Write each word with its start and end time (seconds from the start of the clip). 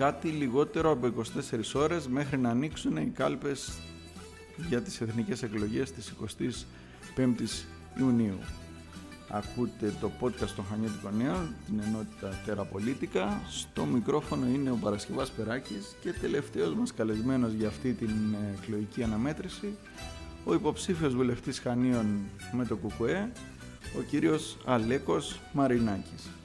κάτι 0.00 0.28
λιγότερο 0.28 0.90
από 0.90 1.12
24 1.52 1.80
ώρες 1.80 2.08
μέχρι 2.08 2.38
να 2.38 2.50
ανοίξουν 2.50 2.96
οι 2.96 3.12
κάλπες 3.14 3.78
για 4.68 4.82
τις 4.82 5.00
εθνικές 5.00 5.42
εκλογές 5.42 5.92
της 5.92 6.14
25ης 7.16 7.64
Ιουνίου. 7.98 8.38
Ακούτε 9.28 9.94
το 10.00 10.10
podcast 10.20 10.50
των 10.56 10.64
Χανιώτικων 10.70 11.16
Νέων, 11.16 11.54
την 11.66 11.80
ενότητα 11.86 12.40
Τεραπολίτικα. 12.46 13.40
Στο 13.48 13.84
μικρόφωνο 13.84 14.46
είναι 14.46 14.70
ο 14.70 14.78
Παρασκευάς 14.80 15.30
Περάκης 15.30 15.96
και 16.00 16.12
τελευταίος 16.12 16.74
μας 16.74 16.94
καλεσμένος 16.94 17.52
για 17.52 17.68
αυτή 17.68 17.92
την 17.92 18.34
εκλογική 18.62 19.02
αναμέτρηση, 19.02 19.76
ο 20.44 20.54
υποψήφιος 20.54 21.14
βουλευτής 21.14 21.58
Χανίων 21.58 22.06
με 22.52 22.64
το 22.64 22.76
ΚΚΕ, 22.76 23.32
ο 23.98 24.02
κύριος 24.08 24.56
Αλέκος 24.64 25.40
Μαρινάκης. 25.52 26.39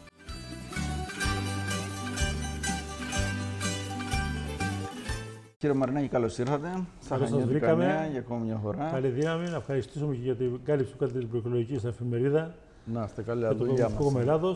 Κύριε 5.65 5.79
Μαρινάκη, 5.79 6.07
καλώς 6.07 6.37
ήρθατε. 6.37 6.83
Σας 6.99 7.31
βρήκαμε 7.45 8.07
για 8.11 8.19
ακόμη 8.19 8.45
μια 8.45 8.59
φορά. 8.63 8.89
Καλή 8.91 9.07
δύναμη. 9.07 9.49
Να 9.49 9.55
ευχαριστήσουμε 9.55 10.15
και 10.15 10.21
για 10.21 10.35
την 10.35 10.59
κάλυψη 10.63 10.91
που 10.91 10.97
κάνετε 10.97 11.19
την 11.19 11.29
προεκλογικής 11.29 11.77
στην 11.77 11.89
εφημερίδα. 11.89 12.55
Να 12.85 13.03
είστε 13.03 13.21
καλά, 13.21 13.47
για 13.47 13.57
το 13.57 13.65
Κομμουνιστικό 13.65 14.19
Ελλάδο. 14.19 14.55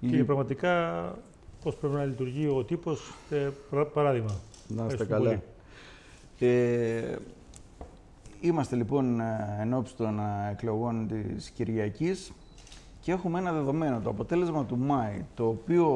Και 0.00 0.24
πραγματικά 0.24 1.02
πώς 1.62 1.76
πρέπει 1.76 1.94
να 1.94 2.04
λειτουργεί 2.04 2.46
ο 2.46 2.64
τύπος, 2.64 3.14
ε, 3.30 3.48
παράδειγμα. 3.94 4.34
Να 4.68 4.86
είστε 4.86 5.04
καλά. 5.04 5.42
Ε, 6.38 7.16
είμαστε 8.40 8.76
λοιπόν 8.76 9.20
ε, 9.20 9.56
εν 9.60 9.74
ώψη 9.74 9.96
των 9.96 10.18
ε, 10.18 10.50
εκλογών 10.50 11.08
της 11.08 11.50
Κυριακής 11.50 12.32
και 13.00 13.12
έχουμε 13.12 13.38
ένα 13.38 13.52
δεδομένο, 13.52 14.00
το 14.00 14.10
αποτέλεσμα 14.10 14.64
του 14.64 14.78
Μάη, 14.78 15.24
το 15.34 15.46
οποίο 15.46 15.86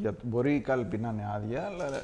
για, 0.00 0.14
μπορεί 0.22 0.54
η 0.54 0.60
κάλπη 0.60 0.98
να 0.98 1.08
είναι 1.08 1.32
άδεια, 1.34 1.64
αλλά 1.66 2.02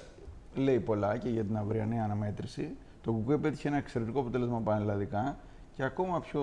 λέει 0.54 0.80
πολλά 0.80 1.16
και 1.16 1.28
για 1.28 1.44
την 1.44 1.56
αυριανή 1.56 2.00
αναμέτρηση. 2.00 2.68
Το 3.02 3.12
ΚΚΕ 3.12 3.36
πέτυχε 3.36 3.68
ένα 3.68 3.76
εξαιρετικό 3.76 4.20
αποτέλεσμα 4.20 4.58
πανελλαδικά 4.60 5.36
και 5.76 5.82
ακόμα 5.82 6.20
πιο 6.20 6.42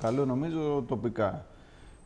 καλό 0.00 0.24
νομίζω 0.24 0.84
τοπικά. 0.88 1.46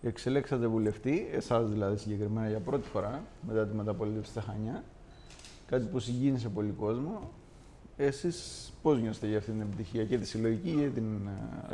Εξελέξατε 0.02 0.66
βουλευτή, 0.66 1.28
εσάς 1.33 1.70
δηλαδή 1.70 1.97
συγκεκριμένα 1.97 2.48
για 2.48 2.58
πρώτη 2.61 2.89
φορά 2.89 3.22
μετά 3.48 3.66
τη 3.66 3.74
μεταπολίτευση 3.74 4.30
στα 4.30 4.41
Χανιά. 4.41 4.83
Κάτι 5.66 5.84
που 5.86 5.98
συγκίνησε 5.98 6.48
πολύ 6.48 6.70
κόσμο. 6.70 7.30
Εσείς 7.96 8.72
πώς 8.83 9.00
νιώστε 9.00 9.27
για 9.27 9.39
αυτή 9.39 9.50
την 9.50 9.61
επιτυχία 9.61 10.05
και 10.05 10.19
τη 10.19 10.27
συλλογική 10.27 10.70
και 10.70 10.89
την 10.89 11.05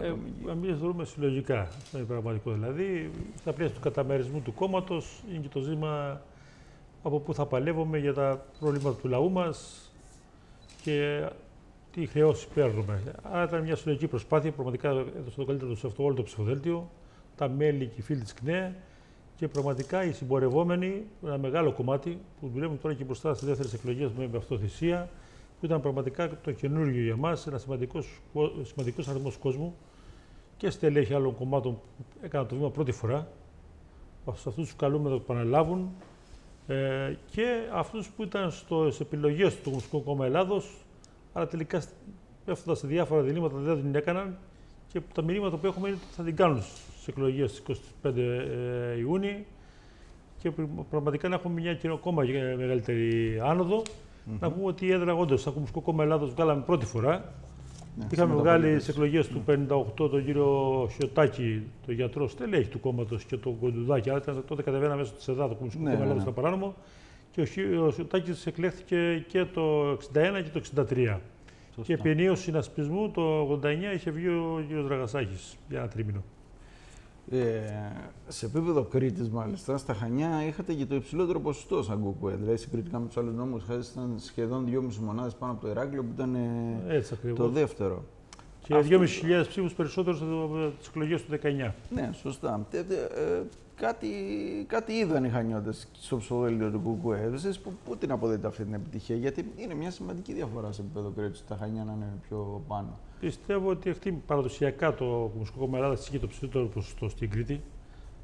ε, 0.01 0.07
ατομική; 0.07 0.45
Ε, 0.47 0.51
Εμείς 0.51 0.79
δρούμε 0.79 1.05
συλλογικά. 1.05 1.69
Είναι 1.95 2.05
πραγματικό. 2.05 2.53
Δηλαδή, 2.53 3.11
στα 3.39 3.53
πλαίσια 3.53 3.75
του 3.75 3.81
καταμερισμού 3.81 4.41
του 4.41 4.55
κόμματος 4.55 5.23
είναι 5.31 5.41
και 5.41 5.49
το 5.49 5.61
ζήτημα 5.61 6.21
από 7.09 7.19
πού 7.19 7.35
θα 7.35 7.47
παλεύουμε 7.47 7.99
για 7.99 8.15
τα 8.15 8.45
προβλήματα 8.61 9.01
του 9.01 9.09
λαού 9.09 9.31
μας 9.31 9.91
και 10.83 11.29
τι 11.93 12.07
χρεώσεις 12.07 12.47
παίρνουμε. 12.47 13.03
Άρα 13.23 13.45
ήταν 13.45 13.63
μια 13.63 13.77
συλλογική 13.77 14.07
προσπάθεια, 14.07 14.53
πραγματικά 14.53 14.89
έδωσε 14.91 15.37
το 15.37 15.45
καλύτερο 15.45 15.77
σε 15.77 15.87
αυτό 15.87 16.05
όλο 16.05 16.15
το 16.15 16.23
ψηφοδέλτιο, 16.23 16.91
τα 17.37 17.49
μέλη 17.49 17.87
και 17.87 17.95
οι 17.97 18.03
φίλοι 18.03 18.21
της 18.21 18.35
ΚΝΕ 18.35 18.75
και 19.37 19.49
πραγματικά 19.49 20.05
οι 20.05 20.13
συμπορευόμενοι, 20.13 21.05
ένα 21.25 21.39
μεγάλο 21.39 21.73
κομμάτι 21.73 22.19
που 22.41 22.49
δουλεύουν 22.49 22.81
τώρα 22.81 22.95
και 22.95 23.05
μπροστά 23.05 23.35
στις 23.35 23.49
δεύτερες 23.49 23.73
εκλογές 23.73 24.11
με 24.13 24.31
αυτοθυσία, 24.37 25.09
που 25.61 25.67
ήταν 25.67 25.81
πραγματικά 25.81 26.41
το 26.41 26.53
καινούργιο 26.53 27.03
για 27.03 27.17
μας, 27.17 27.47
ένα 27.47 27.59
σημαντικός 27.59 28.21
σημαντικός 28.63 29.09
αριθμός 29.09 29.37
κόσμου 29.37 29.75
και 30.57 30.71
στελέχη 30.71 31.15
άλλων 31.15 31.35
κομμάτων 31.35 31.73
που 31.73 32.05
έκαναν 32.21 32.47
το 32.47 32.55
βήμα 32.55 32.71
πρώτη 32.71 32.93
φορά. 32.93 33.29
Σε 34.25 34.49
αυτούς 34.49 34.55
τους 34.55 34.77
καλούμε 34.77 35.05
να 35.05 35.17
το 35.17 35.23
επαναλάβουν 35.23 35.91
ε, 36.69 37.17
και 37.31 37.47
αυτούς 37.73 38.09
που 38.09 38.23
ήταν 38.23 38.51
στις 38.51 39.01
επιλογές 39.01 39.55
του 39.55 39.63
Κομμουνιστικού 39.63 40.03
Κόμμα 40.03 40.27
Ελλάδος, 40.27 40.85
αλλά 41.33 41.47
τελικά 41.47 41.83
πέφτοντα 42.45 42.77
σε 42.79 42.87
διάφορα 42.87 43.23
διλήμματα 43.23 43.57
δεν 43.57 43.77
την 43.83 43.95
έκαναν 43.95 44.39
και 44.93 45.01
τα 45.15 45.23
μηνύματα 45.23 45.57
που 45.57 45.67
έχουμε 45.67 45.89
είναι 45.89 45.99
ότι 46.03 46.15
θα 46.15 46.23
την 46.23 46.37
κάνουν 46.37 46.63
στις 46.63 47.09
εκλογές 47.09 47.51
στις 47.51 47.81
25 48.03 48.17
ε, 48.17 48.99
Ιούνιου 48.99 49.45
και 50.39 50.51
πραγματικά 50.91 51.29
να 51.29 51.35
έχουμε 51.35 51.61
μια 51.61 51.79
ακόμα 51.93 52.23
μεγαλύτερη 52.57 53.41
άνοδο. 53.43 53.83
Mm-hmm. 53.83 54.39
Να 54.41 54.51
πούμε 54.51 54.67
ότι 54.67 54.87
η 54.87 54.93
έδρα 54.93 55.15
όντω 55.15 55.37
στο 55.37 55.49
Κομμουνιστικό 55.49 55.81
Κόμμα 55.81 56.05
Ελλάδος 56.05 56.31
βγάλαμε 56.31 56.63
πρώτη 56.63 56.87
φορά 56.87 57.33
ναι, 57.99 58.07
Είχαμε 58.11 58.35
βγάλει 58.35 58.81
στι 58.81 58.91
εκλογές 58.91 59.29
του 59.29 59.43
58 59.47 59.85
τον 59.95 60.25
κύριο 60.25 60.89
Χιωτάκη, 60.93 61.63
τον 61.87 61.95
γιατρό 61.95 62.29
στελέχη 62.29 62.69
του 62.69 62.81
κόμματος 62.81 63.25
και 63.25 63.37
τον 63.37 63.59
Κοντουδάκη. 63.59 64.11
Αλλά 64.11 64.21
τότε 64.21 64.63
κατεβαίναμε 64.63 64.97
μέσω 64.97 65.13
της 65.13 65.29
ΕΔΑ, 65.29 65.49
το 65.49 65.55
Κομμουνιστικό 65.55 65.89
ναι, 65.89 65.97
Κόμμα 65.97 66.15
ναι. 66.15 66.21
στα 66.21 66.31
παράνομο. 66.31 66.75
Και 67.31 67.41
ο 67.77 67.91
Χιωτάκη 67.91 68.33
εκλέχθηκε 68.45 69.25
και 69.29 69.45
το 69.45 69.93
61 69.93 69.97
και 70.13 70.51
το 70.53 70.61
63. 70.77 71.19
Σωστά. 71.75 71.83
Και 71.83 71.93
επί 71.93 72.11
ενίου 72.11 72.37
συνασπισμού 72.37 73.11
το 73.11 73.53
89 73.63 73.95
είχε 73.95 74.11
βγει 74.11 74.29
ο 74.29 74.65
κύριος 74.67 74.87
Δραγασάκη 74.87 75.39
για 75.69 75.79
ένα 75.79 75.89
τρίμηνο. 75.89 76.23
Ε, 77.31 77.61
σε 78.29 78.47
επίπεδο 78.47 78.83
Κρήτης, 78.83 79.29
μάλιστα, 79.29 79.77
στα 79.77 79.95
Χανιά 79.95 80.47
είχατε 80.47 80.73
και 80.73 80.87
το 80.87 80.95
υψηλότερο 80.95 81.41
ποσοστό 81.41 81.83
σαν 81.83 82.03
κουκουέ. 82.03 82.35
Δηλαδή, 82.35 82.57
συγκριτικά 82.57 82.99
με 82.99 83.07
τους 83.07 83.17
άλλους 83.17 83.35
νόμους, 83.35 83.65
ήταν 83.65 84.15
σχεδόν 84.17 84.67
2,5 84.67 85.05
μονάδες 85.05 85.35
πάνω 85.35 85.53
από 85.53 85.61
το 85.61 85.69
Ηράκλειο, 85.69 86.03
που 86.03 86.11
ήταν 86.15 86.35
ε, 86.35 86.95
Έτσι, 86.95 87.17
το 87.35 87.49
δεύτερο. 87.49 88.05
Και 88.63 88.75
Αυτό... 88.75 88.99
2.500 88.99 89.45
ψήφους 89.49 89.73
περισσότερους 89.73 90.23
από 90.23 90.73
τις 90.79 90.89
εκλογές 90.89 91.25
του 91.25 91.39
19. 91.43 91.73
Ναι, 91.91 92.11
σωστά. 92.13 92.67
Ε, 92.71 92.79
ε, 92.79 92.85
κάτι, 93.77 94.09
κάτι 94.67 94.93
είδαν 94.93 95.25
οι 95.25 95.29
Χανιώτες 95.29 95.89
στο 95.93 96.17
ψηφοδέλτιο 96.17 96.71
του 96.71 96.81
Κουκουέ. 96.81 97.31
Εσείς 97.35 97.59
πού 97.59 97.97
την 97.97 98.11
αποδείτε 98.13 98.47
αυτή 98.47 98.65
την 98.65 98.75
επιτυχία, 98.75 99.17
Γιατί 99.17 99.53
είναι 99.57 99.75
μια 99.75 99.91
σημαντική 99.91 100.33
διαφορά 100.33 100.73
σε 100.73 100.81
επίπεδο 100.81 101.13
Κρήτης, 101.17 101.45
τα 101.49 101.57
Χανιά 101.57 101.85
να 101.85 101.93
είναι 101.93 102.13
πιο 102.29 102.63
πάνω. 102.69 102.99
Πιστεύω 103.21 103.71
ότι 103.71 103.91
αυτή 103.91 104.23
παραδοσιακά 104.27 104.95
το 104.95 105.05
Κομμουνιστικό 105.05 105.65
Κόμμα 105.65 105.77
Ελλάδα 105.77 105.95
είχε 105.95 106.19
το 106.19 106.27
ψηφιακό 106.27 106.69
ποσοστό 106.69 107.09
στην 107.09 107.31
Κρήτη. 107.31 107.63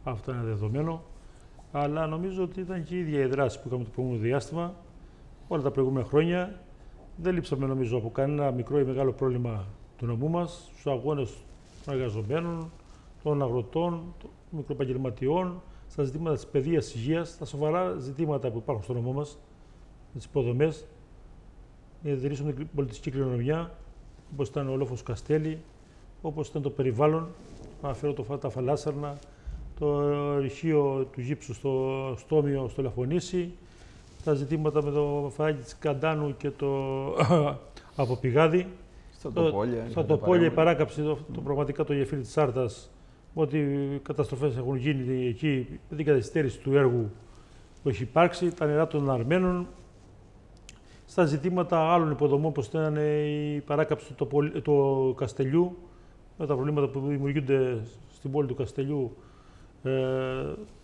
Αυτό 0.04 0.32
είναι 0.32 0.42
δεδομένο. 0.42 1.02
Αλλά 1.72 2.06
νομίζω 2.06 2.42
ότι 2.42 2.60
ήταν 2.60 2.84
και 2.84 2.94
η 2.94 2.98
ίδια 2.98 3.20
η 3.20 3.26
δράση 3.26 3.60
που 3.60 3.68
είχαμε 3.68 3.84
το 3.84 3.90
προηγούμενο 3.90 4.22
διάστημα 4.22 4.74
όλα 5.48 5.62
τα 5.62 5.70
προηγούμενα 5.70 6.06
χρόνια. 6.06 6.60
Δεν 7.16 7.34
λείψαμε 7.34 7.66
νομίζω 7.66 7.96
από 7.96 8.10
κανένα 8.10 8.50
μικρό 8.50 8.78
ή 8.78 8.84
μεγάλο 8.84 9.12
πρόβλημα 9.12 9.64
του 9.96 10.06
νομού 10.06 10.28
μας, 10.28 10.68
στους 10.70 10.86
αγώνες 10.86 11.32
των 11.84 11.94
εργαζομένων, 11.94 12.70
των 13.22 13.42
αγροτών, 13.42 14.14
των 14.18 14.30
μικροπαγγελματιών, 14.50 15.62
στα 15.88 16.02
ζητήματα 16.02 16.34
της 16.34 16.46
παιδείας, 16.46 16.84
της 16.84 16.94
υγείας, 16.94 17.38
τα 17.38 17.44
σοβαρά 17.44 17.94
ζητήματα 17.98 18.50
που 18.50 18.58
υπάρχουν 18.58 18.84
στο 18.84 18.92
νομό 18.92 19.12
μας, 19.12 19.38
τις 20.14 20.24
υποδομές, 20.24 20.86
να 22.02 22.10
διατηρήσουμε 22.10 22.52
την 22.52 22.68
πολιτιστική 22.74 23.10
κληρονομιά, 23.10 23.72
όπως 24.34 24.48
ήταν 24.48 24.68
ο 24.68 24.76
Λόφος 24.76 25.02
Καστέλη, 25.02 25.58
όπως 26.22 26.48
ήταν 26.48 26.62
το 26.62 26.70
περιβάλλον, 26.70 27.26
αναφέρω 27.82 28.12
το, 28.12 28.22
τα 28.22 28.50
φαλάσσαρνα, 28.50 29.18
το 29.78 30.38
ρηχείο 30.38 31.08
του 31.12 31.20
γύψου 31.20 31.54
στο 31.54 32.14
Στόμιο, 32.18 32.68
στο 32.68 32.82
Λαφωνήσι, 32.82 33.52
τα 34.24 34.34
ζητήματα 34.34 34.82
με 34.82 34.90
το 34.90 35.32
φαράγγι 35.36 35.62
της 35.62 35.78
Καντάνου 35.78 36.36
και 36.36 36.50
το 36.50 36.68
Αποπηγάδι. 37.96 38.66
Στα 39.18 39.32
τοπόλια. 39.32 39.86
Στα 39.90 40.04
τοπόλια 40.04 40.46
η 40.46 40.50
παράκαψη, 40.50 41.02
το, 41.02 41.18
το, 41.34 41.40
πραγματικά 41.40 41.84
το 41.84 41.92
γεφύρι 41.92 42.20
της 42.20 42.30
Σάρτας, 42.30 42.90
ότι 43.34 43.58
οι 43.58 43.98
καταστροφές 43.98 44.56
έχουν 44.56 44.76
γίνει 44.76 45.26
εκεί 45.26 45.80
με 45.90 45.96
την 45.96 46.04
καθυστέρηση 46.06 46.58
του 46.58 46.76
έργου 46.76 47.10
που 47.82 47.88
έχει 47.88 48.02
υπάρξει, 48.02 48.54
τα 48.54 48.66
νερά 48.66 48.86
των 48.86 49.10
Αρμένων, 49.10 49.66
στα 51.06 51.24
ζητήματα 51.24 51.78
άλλων 51.92 52.10
υποδομών, 52.10 52.46
όπως 52.46 52.66
ήταν 52.66 52.96
η 53.56 53.62
παράκαψη 53.66 54.12
του 54.12 54.26
το, 54.26 54.60
το 54.62 55.12
Καστελιού, 55.16 55.76
με 56.38 56.46
τα 56.46 56.54
προβλήματα 56.54 56.88
που 56.88 57.00
δημιουργούνται 57.00 57.78
στην 58.12 58.30
πόλη 58.30 58.46
του 58.46 58.54
Καστελιού, 58.54 59.16
ε, 59.82 59.90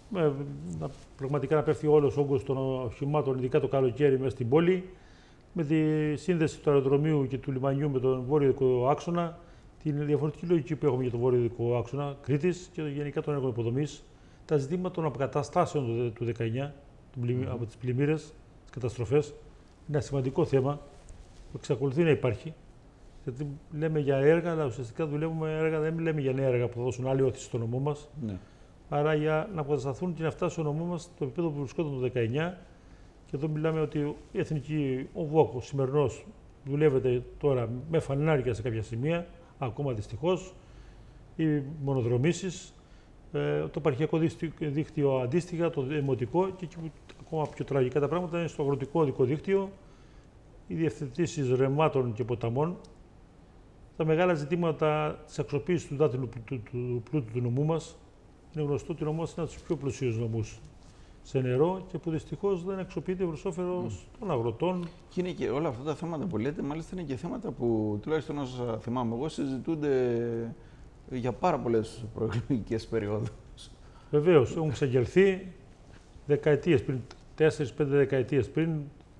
με, 0.08 0.32
να, 0.78 0.90
πραγματικά 1.16 1.56
να 1.56 1.62
πέφτει 1.62 1.86
όλος 1.86 2.16
ο 2.16 2.20
όγκος 2.20 2.44
των 2.44 2.56
οχημάτων, 2.84 3.38
ειδικά 3.38 3.60
το 3.60 3.68
καλοκαίρι, 3.68 4.18
μέσα 4.18 4.30
στην 4.30 4.48
πόλη, 4.48 4.90
με 5.52 5.64
τη 5.64 6.16
σύνδεση 6.16 6.60
του 6.60 6.70
αεροδρομίου 6.70 7.26
και 7.26 7.38
του 7.38 7.52
λιμανιού 7.52 7.90
με 7.90 8.00
τον 8.00 8.24
βόρειο 8.28 8.86
άξονα, 8.90 9.38
την 9.82 10.06
διαφορετική 10.06 10.46
λογική 10.46 10.76
που 10.76 10.86
έχουμε 10.86 11.02
για 11.02 11.10
τον 11.10 11.20
βόρειο 11.20 11.40
δικό 11.40 11.76
άξονα 11.76 12.16
Κρήτης 12.22 12.70
και 12.72 12.82
γενικά 12.82 13.22
των 13.22 13.34
έργων 13.34 13.50
υποδομής, 13.50 14.04
τα 14.44 14.56
ζητήματα 14.56 14.90
των 14.90 15.04
αποκαταστάσεων 15.04 16.12
του 16.14 16.32
19 16.38 16.40
mm-hmm. 16.40 17.46
από 17.50 17.64
τις 17.66 17.76
πλημμύρες, 17.76 18.34
τις 18.62 18.70
καταστροφές, 18.70 19.34
ένα 19.88 20.00
σημαντικό 20.00 20.44
θέμα 20.44 20.80
που 21.50 21.56
εξακολουθεί 21.56 22.02
να 22.02 22.10
υπάρχει. 22.10 22.54
Γιατί 23.24 23.46
λέμε 23.78 23.98
για 23.98 24.16
έργα, 24.16 24.50
αλλά 24.50 24.64
ουσιαστικά 24.64 25.06
δουλεύουμε 25.06 25.50
έργα, 25.50 25.80
δεν 25.80 25.98
λέμε 25.98 26.20
για 26.20 26.32
νέα 26.32 26.46
έργα 26.46 26.68
που 26.68 26.76
θα 26.76 26.82
δώσουν 26.82 27.06
άλλη 27.06 27.22
όθηση 27.22 27.44
στο 27.44 27.58
νομό 27.58 27.78
μας. 27.78 28.08
Ναι. 28.26 28.38
Άρα 28.88 29.14
για 29.14 29.48
να 29.54 29.60
αποκατασταθούν 29.60 30.14
και 30.14 30.22
να 30.22 30.30
φτάσει 30.30 30.52
στο 30.52 30.62
νομό 30.62 30.84
μας 30.84 31.10
το 31.18 31.24
επίπεδο 31.24 31.48
που 31.48 31.58
βρισκόταν 31.58 32.00
το 32.00 32.10
19. 32.14 32.54
Και 33.26 33.36
εδώ 33.36 33.48
μιλάμε 33.48 33.80
ότι 33.80 33.98
η 34.32 34.38
εθνική, 34.38 35.08
ο 35.14 35.24
ΒΟΚ, 35.24 35.54
ο 35.54 35.60
σημερινός, 35.60 36.26
δουλεύεται 36.64 37.22
τώρα 37.38 37.68
με 37.90 37.98
φανάρια 37.98 38.54
σε 38.54 38.62
κάποια 38.62 38.82
σημεία, 38.82 39.26
ακόμα 39.58 39.92
δυστυχώς. 39.92 40.54
Οι 41.36 41.62
μονοδρομήσεις, 41.82 42.74
ε, 43.32 43.60
το 43.60 43.74
επαρχιακό 43.76 44.18
δίκτυο 44.58 45.16
αντίστοιχα, 45.16 45.70
το 45.70 45.82
δημοτικό 45.82 46.50
και 46.50 46.64
εκεί 46.64 46.76
που 46.76 46.90
ακόμα 47.30 47.46
πιο 47.54 47.64
τραγικά 47.64 48.00
τα 48.00 48.08
πράγματα 48.08 48.38
είναι 48.38 48.48
στο 48.48 48.62
αγροτικό 48.62 49.00
οδικό 49.00 49.24
δίκτυο, 49.24 49.70
οι 50.66 50.74
διευθετήσεις 50.74 51.50
ρεμάτων 51.50 52.12
και 52.12 52.24
ποταμών, 52.24 52.76
τα 53.96 54.04
μεγάλα 54.04 54.34
ζητήματα 54.34 55.20
της 55.26 55.38
αξιοποίησης 55.38 55.88
του 55.88 55.96
δάτυλου 55.96 56.28
του, 56.28 56.62
του, 56.70 57.02
πλούτου 57.10 57.32
του 57.32 57.40
νομού 57.40 57.64
μας. 57.64 57.96
Είναι 58.54 58.64
γνωστό 58.64 58.92
ότι 58.92 59.02
ο 59.02 59.06
νομός 59.06 59.32
είναι 59.32 59.40
ένας 59.40 59.50
από 59.50 59.58
τους 59.58 59.66
πιο 59.66 59.76
πλουσίους 59.76 60.18
νομούς 60.18 60.60
σε 61.22 61.40
νερό 61.40 61.84
και 61.88 61.98
που 61.98 62.10
δυστυχώς 62.10 62.64
δεν 62.64 62.78
αξιοποιείται 62.78 63.24
προς 63.24 63.44
όφελος 63.44 64.06
mm. 64.06 64.16
των 64.18 64.30
αγροτών. 64.30 64.88
Και 65.08 65.20
είναι 65.20 65.30
και 65.30 65.48
όλα 65.48 65.68
αυτά 65.68 65.82
τα 65.82 65.94
θέματα 65.94 66.26
που 66.26 66.38
λέτε, 66.38 66.62
μάλιστα 66.62 66.96
είναι 66.96 67.04
και 67.04 67.16
θέματα 67.16 67.50
που 67.50 67.98
τουλάχιστον 68.02 68.38
όσο 68.38 68.78
θυμάμαι 68.80 69.14
εγώ 69.14 69.28
συζητούνται 69.28 70.54
για 71.10 71.32
πάρα 71.32 71.58
πολλές 71.58 72.04
προεκλογικές 72.14 72.86
περιόδους. 72.86 73.30
Βεβαίως, 74.10 74.56
έχουν 74.56 74.70
ξεγερθεί 74.70 75.52
δεκαετίες 76.26 76.84
πριν, 76.84 77.00
4-5 77.38 77.46
δεκαετίες 77.76 78.50
πριν 78.50 78.70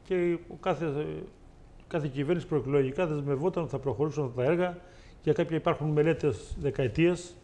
και 0.05 0.39
κάθε, 0.61 1.07
κάθε 1.89 2.09
κυβέρνηση 2.09 2.47
προεκλογικά 2.47 3.07
δεσμευόταν 3.07 3.63
ότι 3.63 3.73
θα 3.73 3.79
προχωρήσουν 3.79 4.25
αυτά 4.25 4.43
τα 4.43 4.51
έργα. 4.51 4.79
Για 5.23 5.33
κάποια 5.33 5.57
υπάρχουν 5.57 5.89
μελέτες 5.89 6.57
δεκαετίες. 6.61 7.35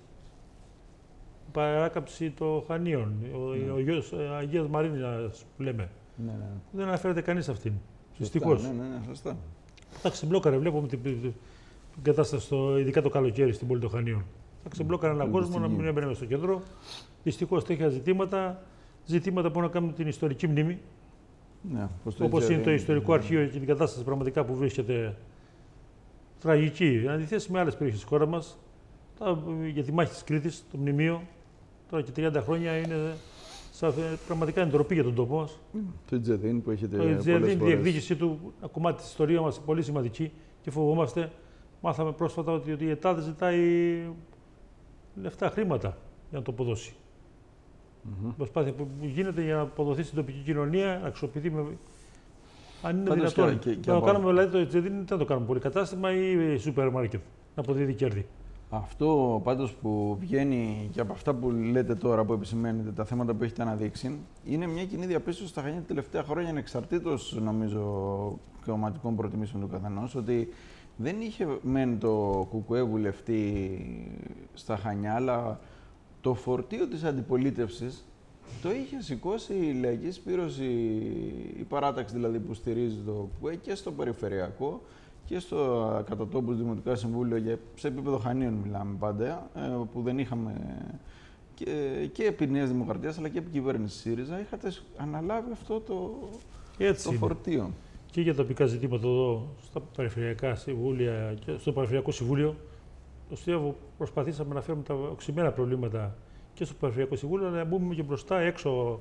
Παράκαψη 1.53 2.31
των 2.31 2.63
Χανίων, 2.67 3.15
ναι. 3.23 3.73
ο, 3.73 3.81
γιος 3.81 4.13
ε, 4.13 4.29
Αγίας 4.37 4.69
Μαρίνας 4.69 5.45
που 5.57 5.63
λέμε. 5.63 5.91
Ναι, 6.17 6.33
ναι. 6.33 6.49
Δεν 6.71 6.87
αναφέρεται 6.87 7.21
κανείς 7.21 7.49
αυτήν. 7.49 7.73
Δυστυχώς. 8.19 8.63
Ναι, 8.63 8.69
ναι, 8.69 8.89
ναι, 8.89 9.01
σωστά. 9.07 9.37
Τα 10.03 10.11
ξεμπλόκαρε, 10.11 10.57
βλέπουμε 10.57 10.89
την, 10.89 11.03
την 11.03 11.33
κατάσταση, 12.03 12.45
στο, 12.45 12.79
ειδικά 12.79 13.03
το 13.03 13.09
καλοκαίρι 13.09 13.53
στην 13.53 13.67
πόλη 13.67 13.81
των 13.81 13.91
Χανίων. 13.91 14.25
Θα 14.63 14.69
ξεμπλόκαρε 14.69 15.13
έναν 15.13 15.31
κόσμο 15.31 15.59
να 15.59 15.69
μην 15.69 15.87
έμπαινε 15.87 16.15
στο 16.15 16.25
κέντρο. 16.25 16.63
Δυστυχώς 17.23 17.65
τέτοια 17.65 17.89
ζητήματα, 17.89 18.63
ζητήματα 19.07 19.51
που 19.51 19.59
έχουν 19.59 19.63
να 19.63 19.69
κάνουν 19.69 19.95
την 19.95 20.07
ιστορική 20.07 20.47
μνήμη. 20.47 20.79
Ναι, 21.73 21.89
Όπως 22.19 22.49
είναι 22.49 22.63
το 22.63 22.71
ιστορικό 22.71 23.13
αρχείο 23.13 23.45
και 23.47 23.59
την 23.59 23.67
κατάσταση 23.67 24.05
πραγματικά 24.05 24.45
που 24.45 24.55
βρίσκεται 24.55 25.17
τραγική. 26.41 27.03
Εν 27.05 27.11
αντιθέσει 27.11 27.53
με 27.53 27.59
άλλες 27.59 27.75
περιοχές 27.75 28.01
της 28.01 28.09
χώρας 28.09 28.29
μας, 28.29 28.59
για 29.73 29.85
τη 29.85 29.93
μάχη 29.93 30.11
της 30.11 30.25
Κρήτης, 30.25 30.65
το 30.71 30.79
μνημείο, 30.79 31.23
τώρα 31.91 32.03
και 32.03 32.11
30 32.17 32.41
χρόνια 32.43 32.77
είναι 32.77 32.97
πραγματικά 34.27 34.61
είναι 34.61 34.71
ντροπή 34.71 34.95
για 34.95 35.03
τον 35.03 35.15
τόπο 35.15 35.37
μας. 35.37 35.59
Το 36.11 36.21
Τζεδίν 36.21 36.63
που 36.63 36.71
έχετε 36.71 36.97
Το 36.97 37.19
Τζεδίν, 37.19 37.51
η 37.51 37.65
διεκδίκησή 37.65 38.17
του, 38.17 38.53
ένα 38.59 38.69
κομμάτι 38.69 38.97
της 38.97 39.07
ιστορίας 39.07 39.43
μας 39.43 39.61
πολύ 39.61 39.83
σημαντική 39.83 40.33
και 40.61 40.71
φοβόμαστε. 40.71 41.31
Μάθαμε 41.81 42.13
πρόσφατα 42.13 42.53
ότι, 42.53 42.77
η 42.85 42.91
ΕΤΑΔ 42.91 43.23
ζητάει 43.23 43.61
λεφτά, 45.23 45.49
χρήματα 45.51 45.89
για 46.31 46.39
να 46.39 46.45
το 46.45 46.51
αποδώσει. 46.51 46.95
Mm-hmm. 48.07 48.33
Προσπάθεια 48.37 48.73
που 48.73 48.89
γίνεται 49.01 49.43
για 49.43 49.55
να 49.55 49.61
αποδοθεί 49.61 50.03
στην 50.03 50.17
τοπική 50.17 50.43
κοινωνία, 50.45 50.99
να 51.03 51.09
αξιοποιηθεί 51.09 51.51
με. 51.51 51.65
Αν 52.83 52.97
είναι 52.97 53.09
Πάντως 53.09 53.35
δυνατόν. 53.35 53.59
Και, 53.59 53.75
και, 53.75 53.91
να 53.91 53.99
το 53.99 54.05
κάνουμε, 54.05 54.31
δηλαδή, 54.31 54.51
το 54.51 54.59
έτσι 54.59 54.81
δεν 54.81 55.05
θα 55.07 55.17
το 55.17 55.25
κάνουμε 55.25 55.47
πολύ 55.47 55.61
κατάστημα 55.61 56.13
ή 56.13 56.57
σούπερ 56.57 56.91
μάρκετ 56.91 57.21
να 57.55 57.63
αποδίδει 57.63 57.95
κέρδη. 57.95 58.27
Αυτό 58.71 59.41
πάντως 59.45 59.73
που 59.73 60.17
βγαίνει 60.21 60.89
και 60.93 61.01
από 61.01 61.13
αυτά 61.13 61.35
που 61.35 61.51
λέτε 61.51 61.95
τώρα, 61.95 62.25
που 62.25 62.33
επισημαίνετε, 62.33 62.91
τα 62.91 63.05
θέματα 63.05 63.35
που 63.35 63.45
έχετε 63.45 63.63
αναδείξει, 63.63 64.19
είναι 64.45 64.67
μια 64.67 64.85
κοινή 64.85 65.07
διαπίστωση 65.07 65.49
στα 65.49 65.63
Χανιά 65.63 65.81
τα 65.81 65.87
τελευταία 65.87 66.23
χρόνια, 66.23 66.51
ανεξαρτήτως 66.51 67.39
νομίζω 67.43 67.83
κομματικών 68.67 69.17
προτιμήσεων 69.17 69.63
του 69.63 69.69
καθενός, 69.69 70.15
ότι 70.15 70.49
δεν 70.97 71.21
είχε 71.21 71.47
μεν 71.63 71.99
το 71.99 72.47
κουκουέ 72.51 72.83
βουλευτή 72.83 73.71
στα 74.55 74.77
Χανιά, 74.77 75.15
αλλά 75.15 75.61
το 76.27 76.35
φορτίο 76.35 76.87
της 76.87 77.05
αντιπολίτευσης 77.05 78.05
το 78.63 78.71
είχε 78.71 79.03
σηκώσει 79.03 79.55
η 79.55 79.73
Λαϊκή 79.73 80.11
Σπήρωση, 80.11 80.65
η 81.59 81.63
παράταξη 81.69 82.15
δηλαδή 82.15 82.39
που 82.39 82.55
στηρίζει 82.55 82.97
το 83.07 83.29
ΚΟΕ 83.41 83.55
και 83.55 83.75
στο 83.75 83.93
περιφερειακό 83.93 84.83
και 85.27 85.39
στο 85.39 86.03
κατά 86.09 86.27
τόπους 86.29 86.57
Δημοτικά 86.57 86.95
Συμβούλιο, 86.95 87.37
για, 87.37 87.59
σε 87.75 87.89
επίπεδο 87.89 88.19
Χανίων 88.19 88.53
μιλάμε 88.53 88.97
πάντα, 88.99 89.51
ε, 89.55 89.61
που 89.93 90.03
δεν 90.03 90.19
είχαμε 90.19 90.53
και, 91.55 92.09
και 92.13 92.25
επί 92.25 92.47
Νέας 92.47 92.69
Δημοκρατίας 92.69 93.19
αλλά 93.19 93.29
και 93.29 93.39
επί 93.39 93.51
κυβέρνησης 93.51 94.01
ΣΥΡΙΖΑ, 94.01 94.41
είχατε 94.41 94.73
αναλάβει 94.97 95.53
αυτό 95.53 95.81
το, 95.81 96.19
το 97.05 97.13
φορτίο. 97.13 97.71
Και 98.11 98.21
για 98.21 98.35
τοπικά 98.35 98.67
ζητήματα 98.67 99.07
εδώ, 99.07 99.47
στα 99.63 99.81
περιφερειακά 99.97 100.55
συμβούλια 100.55 101.35
και 101.45 101.57
στο 101.59 101.73
Περιφερειακό 101.73 102.11
Συμβούλιο, 102.11 102.57
πιστεύω 103.29 103.77
προσπαθήσαμε 103.97 104.55
να 104.55 104.61
φέρουμε 104.61 104.85
τα 104.85 104.95
οξυμένα 104.95 105.53
προβλήματα 105.53 106.15
και 106.55 106.65
στο 106.65 106.75
Περιφερειακό 106.81 107.17
Συμβούλιο, 107.17 107.51
να 107.51 107.65
μπούμε 107.65 107.95
και 107.95 108.03
μπροστά 108.03 108.39
έξω 108.39 109.01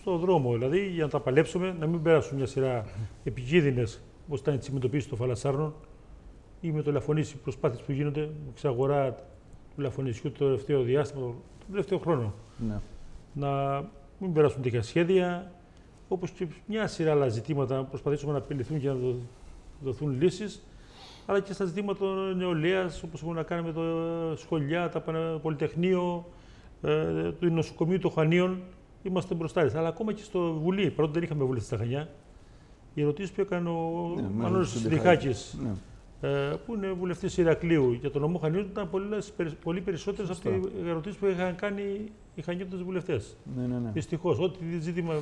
στο 0.00 0.16
δρόμο. 0.16 0.52
Δηλαδή 0.52 0.88
για 0.88 1.04
να 1.04 1.10
τα 1.10 1.20
παλέψουμε, 1.20 1.76
να 1.78 1.86
μην 1.86 2.02
πέρασουν 2.02 2.36
μια 2.36 2.46
σειρά 2.46 2.84
επικίνδυνες 3.24 4.00
όπως 4.26 4.40
ήταν 4.40 4.54
η 4.54 4.58
τσιμεντοποίηση 4.58 5.08
των 5.08 5.18
φαλασσάρνων 5.18 5.74
ή 6.60 6.70
με 6.70 6.82
το 6.82 6.92
λαφωνίσι 6.92 7.36
προσπάθειες 7.36 7.82
που 7.82 7.92
γίνονται, 7.92 8.30
εξαγορά 8.50 9.12
του 9.74 9.80
λαφωνισιού 9.80 10.32
το 10.32 10.44
τελευταίο 10.44 10.82
διάστημα, 10.82 11.26
το 11.58 11.66
τελευταίο 11.70 11.98
χρόνο. 11.98 12.34
Ναι. 12.68 12.80
Να 13.32 13.82
μην 14.18 14.32
περάσουν 14.32 14.62
τέτοια 14.62 14.82
σχέδια, 14.82 15.52
όπως 16.08 16.30
και 16.30 16.46
μια 16.66 16.86
σειρά 16.86 17.10
άλλα 17.10 17.28
ζητήματα 17.28 17.84
προσπαθήσουμε 17.84 18.32
να 18.32 18.38
απειληθούν 18.38 18.80
και 18.80 18.88
να 18.88 18.96
δοθούν 19.82 20.20
λύσεις 20.20 20.66
αλλά 21.26 21.40
και 21.40 21.52
στα 21.52 21.64
ζητήματα 21.64 22.04
νεολαίας, 22.36 23.02
όπως 23.02 23.20
έχουμε 23.20 23.34
να 23.34 23.42
κάνουμε 23.42 23.68
με 23.68 23.74
το 23.74 24.36
σχολιά, 24.36 24.88
τα 24.88 25.00
πολυτεχνείο, 25.42 26.26
ε, 26.82 27.32
του 27.32 27.50
νοσοκομείου 27.50 27.98
των 27.98 28.10
Χανίων, 28.10 28.62
είμαστε 29.02 29.34
μπροστά. 29.34 29.60
Αλλά 29.74 29.88
ακόμα 29.88 30.12
και 30.12 30.22
στο 30.22 30.52
Βουλή, 30.52 30.90
πρώτα 30.90 31.12
δεν 31.12 31.22
είχαμε 31.22 31.44
βουλευτή 31.44 31.66
στα 31.66 31.76
Χανιά. 31.76 32.08
Οι 32.94 33.02
ερωτήσεις 33.02 33.30
που 33.30 33.40
έκανε 33.40 33.68
ο 33.68 34.12
ναι, 34.16 34.28
Μανώλη 34.34 34.66
Τριχάκη, 34.84 35.30
ναι. 35.62 35.72
ε, 36.28 36.54
που 36.66 36.74
είναι 36.74 36.92
βουλευτής 36.92 37.36
Ηρακλείου 37.38 37.92
για 37.92 38.10
τον 38.10 38.20
νομό 38.20 38.38
Χανίων, 38.38 38.64
ήταν 38.64 38.90
πολύ 39.62 39.80
περισσότερες 39.80 40.30
από 40.30 40.40
τις 40.40 40.86
ερωτήσεις 40.86 41.18
που 41.18 41.26
είχαν 41.26 41.54
κάνει 41.54 41.82
οι 42.34 42.42
Χανιώτες 42.42 42.82
βουλευτές. 42.82 43.36
Ναι, 43.56 43.66
ναι, 43.66 43.78
ναι. 43.78 43.90
Δυστυχώς, 43.90 44.38
ό,τι 44.38 44.78
ζήτημα. 44.80 45.14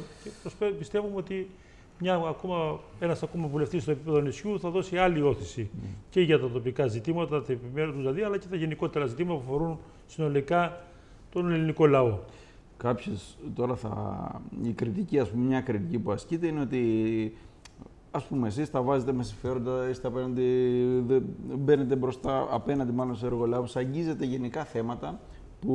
Πιστεύουμε 0.79 1.17
ότι 1.17 1.51
μια 1.99 2.15
ακόμα, 2.15 2.81
ένας 3.01 3.23
ακόμα 3.23 3.47
βουλευτής 3.47 3.83
στο 3.83 3.91
επίπεδο 3.91 4.21
νησιού 4.21 4.61
θα 4.61 4.71
δώσει 4.71 4.97
άλλη 4.97 5.23
όθηση 5.23 5.71
mm. 5.75 5.89
και 6.11 6.21
για 6.21 6.41
τα 6.41 6.51
τοπικά 6.51 6.87
ζητήματα, 6.87 7.43
τα 7.43 7.53
επιμέρους 7.53 7.97
δηλαδή, 7.97 8.23
αλλά 8.23 8.39
και 8.39 8.47
τα 8.51 8.57
γενικότερα 8.57 9.07
ζητήματα 9.07 9.39
που 9.39 9.45
αφορούν 9.47 9.79
συνολικά 10.07 10.85
τον 11.31 11.53
ελληνικό 11.53 11.87
λαό. 11.87 12.19
Κάποιος, 12.77 13.39
τώρα 13.55 13.75
θα, 13.75 14.43
η 14.63 14.73
κριτική, 14.73 15.19
ας 15.19 15.31
πούμε, 15.31 15.45
μια 15.47 15.61
κριτική 15.61 15.99
που 15.99 16.13
ασκείται 16.13 16.47
είναι 16.47 16.61
ότι 16.61 17.33
ας 18.11 18.25
πούμε 18.25 18.49
εσείς 18.49 18.71
τα 18.71 18.83
βάζετε 18.83 19.13
με 19.13 19.23
συμφέροντα, 19.23 19.89
είστε 19.89 20.07
απέναντι, 20.07 20.43
μπαίνετε 21.59 21.97
μπροστά 21.97 22.49
απέναντι 22.51 22.93
μάλλον 22.93 23.17
σε 23.17 23.27
εργολάβους, 23.27 23.77
αγγίζετε 23.77 24.25
γενικά 24.25 24.65
θέματα 24.65 25.21
που 25.61 25.73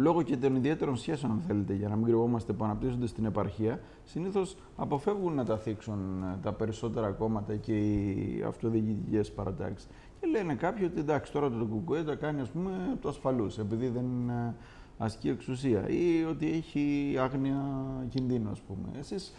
λόγω 0.00 0.22
και 0.22 0.36
των 0.36 0.56
ιδιαίτερων 0.56 0.96
σχέσεων, 0.96 1.32
αν 1.32 1.42
θέλετε, 1.46 1.74
για 1.74 1.88
να 1.88 1.96
μην 1.96 2.04
κρυβόμαστε, 2.04 2.52
που 2.52 2.64
αναπτύσσονται 2.64 3.06
στην 3.06 3.24
επαρχία, 3.24 3.80
συνήθως 4.04 4.56
αποφεύγουν 4.76 5.34
να 5.34 5.44
τα 5.44 5.56
θίξουν 5.56 6.22
ε, 6.22 6.38
τα 6.42 6.52
περισσότερα 6.52 7.10
κόμματα 7.10 7.56
και 7.56 7.78
οι 7.78 8.44
αυτοδιοικητικές 8.46 9.30
παρατάξεις. 9.30 9.88
Και 10.20 10.26
λένε 10.26 10.54
κάποιοι 10.54 10.88
ότι 10.90 11.00
εντάξει, 11.00 11.32
τώρα 11.32 11.50
το 11.50 11.64
Κουκουέ 11.64 12.02
τα 12.02 12.14
κάνει 12.14 12.40
ας 12.40 12.48
πούμε 12.48 12.70
το 13.00 13.08
ασφαλούς, 13.08 13.58
επειδή 13.58 13.88
δεν 13.88 14.28
ε, 14.28 14.54
ασκεί 14.98 15.28
εξουσία 15.28 15.88
ή 15.88 16.24
ότι 16.30 16.52
έχει 16.52 17.14
άγνοια 17.18 17.62
κινδύνου, 18.08 18.50
ας 18.50 18.60
πούμε. 18.60 18.98
Εσείς 18.98 19.34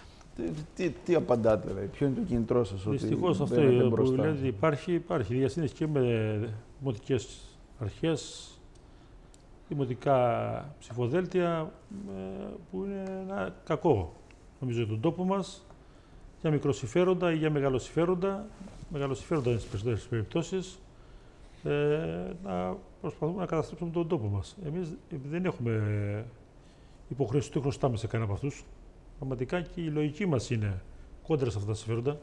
τι, 0.76 0.90
τι, 0.90 1.16
απαντάτε, 1.16 1.68
δηλαδή, 1.68 1.88
ποιο 1.88 2.08
είναι 2.08 2.16
το 2.16 2.22
κινητρό 2.22 2.64
σας, 2.64 2.86
ότι 2.86 2.98
Δυστυχώς 2.98 3.42
αυτό 3.42 3.62
που 3.90 4.12
λέτε 4.16 4.48
υπάρχει, 4.48 4.94
υπάρχει 4.94 5.34
διασύνδεση 5.34 5.74
και 5.74 5.88
με 5.88 6.02
δημοτικές 6.80 7.42
αρχές 7.80 8.52
δημοτικά 9.72 10.76
ψηφοδέλτια 10.80 11.72
ε, 12.08 12.48
που 12.72 12.84
είναι 12.84 13.04
ένα 13.22 13.56
κακό 13.64 14.14
νομίζω 14.60 14.80
για 14.80 14.88
τον 14.88 15.00
τόπο 15.00 15.24
μας 15.24 15.66
για 16.42 16.52
μικροσυφέροντα 16.52 17.32
ή 17.32 17.36
για 17.36 17.50
μεγαλοσυφέροντα, 17.50 18.46
μεγαλοσυφέροντα 18.90 19.50
είναι 19.50 19.60
στις 19.60 19.72
περισσότερες 19.72 20.08
περιπτώσεις, 20.08 20.80
ε, 21.64 22.34
να 22.44 22.78
προσπαθούμε 23.02 23.40
να 23.40 23.46
καταστρέψουμε 23.46 23.92
τον 23.92 24.08
τόπο 24.08 24.28
μας. 24.28 24.58
Εμείς 24.66 24.96
δεν 25.30 25.46
έχουμε 25.46 26.26
υποχρέωση 27.10 27.50
ότι 27.50 27.60
χρωστάμε 27.60 27.98
σε 27.98 28.08
κανένα 28.08 28.30
από 28.30 28.34
αυτούς. 28.34 28.66
Πραγματικά 29.18 29.62
και 29.62 29.82
η 29.82 29.88
λογική 29.88 30.26
μας 30.26 30.50
είναι 30.50 30.82
κόντρα 31.28 31.50
σε 31.50 31.58
αυτά 31.58 31.70
τα 31.70 31.76
συμφέροντα. 31.76 32.18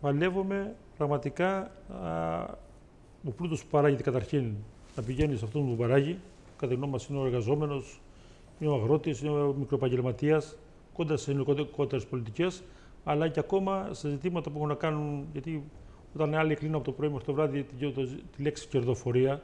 Παλεύουμε 0.00 0.74
πραγματικά 0.96 1.70
α, 2.02 2.42
ο 3.24 3.30
πλούτος 3.30 3.62
που 3.62 3.68
παράγεται 3.70 4.02
καταρχήν 4.02 4.54
να 4.98 5.04
πηγαίνεις 5.04 5.38
σε 5.38 5.44
αυτόν 5.44 5.68
που 5.68 5.76
παράγει. 5.76 6.18
Κατά 6.56 6.74
γνώμη 6.74 6.92
μας 6.92 7.06
είναι 7.06 7.18
ο 7.18 7.24
εργαζόμενος, 7.24 8.00
είναι 8.58 8.70
ο 8.70 8.74
αγρότης, 8.74 9.20
είναι 9.20 9.30
ο 9.30 9.54
μικροεπαγγελματίας, 9.58 10.56
κοντά 10.92 11.16
στις 11.16 11.28
ελληνικότερε 11.28 12.04
πολιτικές, 12.10 12.62
αλλά 13.04 13.28
και 13.28 13.40
ακόμα 13.40 13.88
σε 13.92 14.08
ζητήματα 14.08 14.50
που 14.50 14.56
έχουν 14.56 14.68
να 14.68 14.74
κάνουν. 14.74 15.26
Γιατί 15.32 15.62
όταν 16.14 16.34
άλλοι 16.34 16.54
κλείνουν 16.54 16.76
από 16.76 16.84
το 16.84 16.92
πρωί 16.92 17.08
μέχρι 17.08 17.24
το 17.24 17.32
βράδυ 17.32 17.62
τη, 17.62 17.92
τη 18.36 18.42
λέξη 18.42 18.68
κερδοφορία, 18.68 19.42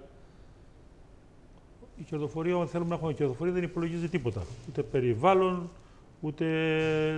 η 1.97 2.03
κερδοφορία, 2.03 2.57
αν 2.57 2.67
θέλουμε 2.67 2.89
να 2.91 2.95
έχουμε 2.95 3.13
κερδοφορία, 3.13 3.53
δεν 3.53 3.63
υπολογίζει 3.63 4.09
τίποτα. 4.09 4.43
Ούτε 4.69 4.83
περιβάλλον, 4.83 5.71
ούτε 6.21 6.45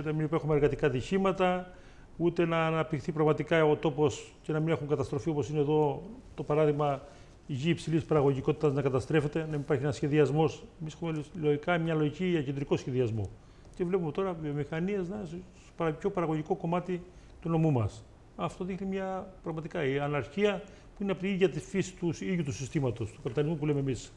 να 0.05 0.13
μην 0.13 0.29
έχουμε 0.31 0.55
εργατικά 0.55 0.87
ατυχήματα, 0.87 1.71
ούτε 2.17 2.45
να 2.45 2.65
αναπτυχθεί 2.65 3.11
πραγματικά 3.11 3.65
ο 3.65 3.75
τόπος 3.75 4.33
και 4.41 4.51
να 4.51 4.59
μην 4.59 4.69
έχουν 4.69 4.87
καταστροφή 4.87 5.29
όπως 5.29 5.49
είναι 5.49 5.59
εδώ 5.59 6.01
το 6.35 6.43
παράδειγμα 6.43 7.01
η 7.47 7.53
γη 7.53 7.69
υψηλής 7.69 8.05
παραγωγικότητας 8.05 8.73
να 8.73 8.81
καταστρέφεται, 8.81 9.39
να 9.39 9.45
μην 9.45 9.59
υπάρχει 9.59 9.83
ένας 9.83 9.95
σχεδιασμός. 9.95 10.63
Εμείς 10.81 10.93
έχουμε 10.93 11.23
λογικά 11.41 11.77
μια 11.77 11.93
λογική 11.93 12.25
για 12.25 12.41
κεντρικό 12.41 12.77
σχεδιασμό. 12.77 13.29
Και 13.75 13.83
βλέπουμε 13.83 14.11
τώρα 14.11 14.33
βιομηχανίες 14.33 15.09
να 15.09 15.15
είναι 15.15 15.41
στο 15.75 15.91
πιο 15.99 16.09
παραγωγικό 16.09 16.55
κομμάτι 16.55 17.01
του 17.41 17.49
νομού 17.49 17.71
μας. 17.71 18.03
Αυτό 18.35 18.63
δείχνει 18.63 18.87
μια 18.87 19.33
πραγματικά 19.43 19.85
η 19.85 19.99
αναρχία 19.99 20.61
που 20.95 21.03
είναι 21.03 21.11
από 21.11 21.21
την 21.21 21.29
ίδια 21.29 21.49
τη 21.49 21.59
φύση 21.59 21.95
τους 21.95 22.21
ίδιου 22.21 22.43
του 22.43 22.53
συστήματος, 22.53 23.11
του 23.11 23.21
καπιταλισμού 23.23 23.57
που 23.57 23.65
λέμε 23.65 23.79
εμείς. 23.79 24.11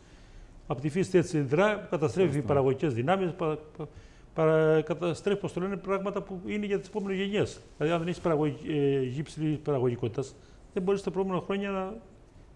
Από 0.66 0.80
τη 0.80 0.88
φύση 0.88 1.18
έτσι 1.18 1.40
δρά, 1.40 1.86
καταστρέφει 1.90 2.38
οι 2.38 2.42
παραγωγικές 2.42 2.94
δυνάμεις, 2.94 3.32
πα, 3.32 3.58
πα, 3.76 3.88
πα, 4.34 4.82
καταστρέφει, 4.82 5.40
πώ 5.40 5.50
το 5.50 5.60
λένε, 5.60 5.76
πράγματα 5.76 6.22
που 6.22 6.40
είναι 6.46 6.66
για 6.66 6.78
τις 6.78 6.88
επόμενες 6.88 7.18
γενιές. 7.18 7.60
Δηλαδή, 7.76 7.94
αν 7.94 8.04
δεν 8.04 8.08
έχεις 8.08 8.64
ε, 8.68 9.02
γη 9.02 9.22
ψηλή 9.22 9.56
παραγωγικότητας, 9.56 10.34
δεν 10.72 10.82
μπορείς 10.82 11.02
τα 11.02 11.10
επόμενα 11.14 11.40
χρόνια 11.40 11.70
να, 11.70 11.94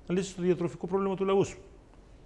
να 0.06 0.14
λύσεις 0.14 0.34
το 0.34 0.42
διατροφικό 0.42 0.86
πρόβλημα 0.86 1.14
του 1.14 1.24
λαού 1.24 1.44
σου. 1.44 1.58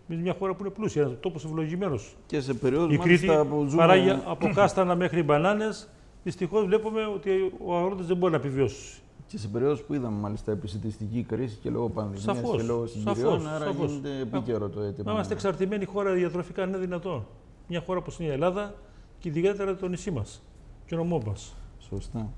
Εμείς 0.09 0.23
μια 0.23 0.35
χώρα 0.39 0.55
που 0.55 0.65
είναι 0.65 0.71
πλούσια, 0.71 1.03
ένας 1.03 1.15
τόπος 1.21 1.45
ευλογημένος. 1.45 2.17
Και 2.27 2.41
σε 2.41 2.55
περίοδο 2.55 2.97
που 3.45 3.65
ζούμε. 3.69 3.77
Παράγει 3.77 4.11
από 4.11 4.51
κάστανα 4.55 4.95
μέχρι 4.95 5.23
μπανάνες. 5.23 5.89
Δυστυχώς 6.25 6.65
βλέπουμε 6.65 7.07
ότι 7.07 7.53
ο 7.65 7.77
αγρότης 7.77 8.07
δεν 8.07 8.17
μπορεί 8.17 8.33
να 8.33 8.39
επιβιώσει. 8.39 9.01
Και 9.27 9.39
σε 9.39 9.49
περίοδο 9.49 9.83
που 9.83 9.95
είδαμε 9.95 10.19
μάλιστα 10.21 10.53
επισητιστική 10.53 11.23
κρίση 11.23 11.59
και 11.63 11.71
λόγω 11.71 11.89
πανδημίας 11.89 12.57
και 12.57 12.63
λόγω 12.63 12.87
συγκυριών, 12.87 13.49
άρα 13.49 13.65
σαφώς. 13.65 13.91
γίνεται 13.91 14.19
επίκαιρο 14.21 14.69
το 14.69 14.81
αίτημα. 14.81 15.13
Είμαστε 15.13 15.35
εξαρτημένοι 15.35 15.85
χώρα 15.85 16.13
διατροφικά, 16.13 16.65
είναι 16.65 16.79
δυνατόν. 16.79 17.27
Μια 17.69 17.83
χώρα 17.87 17.99
όπως 17.99 18.19
είναι 18.19 18.29
η 18.29 18.33
Ελλάδα 18.33 18.75
και 19.19 19.29
ιδιαίτερα 19.29 19.77
το 19.77 19.89
νησί 19.89 20.11
μας 20.11 20.43
και 20.87 20.95
ο 20.95 20.99
νομό 20.99 21.23
μας. 21.27 21.55
Σωστά. 21.79 22.33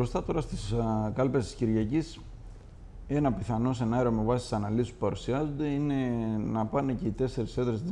Μπροστά 0.00 0.22
τώρα 0.22 0.40
στις 0.40 0.74
κάλπες 1.14 1.44
της 1.44 1.54
Κυριακής, 1.54 2.20
ένα 3.06 3.32
πιθανό 3.32 3.72
σενάριο 3.72 4.12
με 4.12 4.22
βάση 4.22 4.42
τις 4.42 4.52
αναλύσεις 4.52 4.92
που 4.92 4.98
παρουσιάζονται 4.98 5.66
είναι 5.66 5.94
να 6.38 6.66
πάνε 6.66 6.92
και 6.92 7.06
οι 7.06 7.10
τέσσερις 7.10 7.56
έδρες 7.56 7.82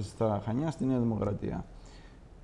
στα 0.00 0.42
Χανιά 0.44 0.70
στη 0.70 0.84
Νέα 0.84 0.98
Δημοκρατία. 0.98 1.64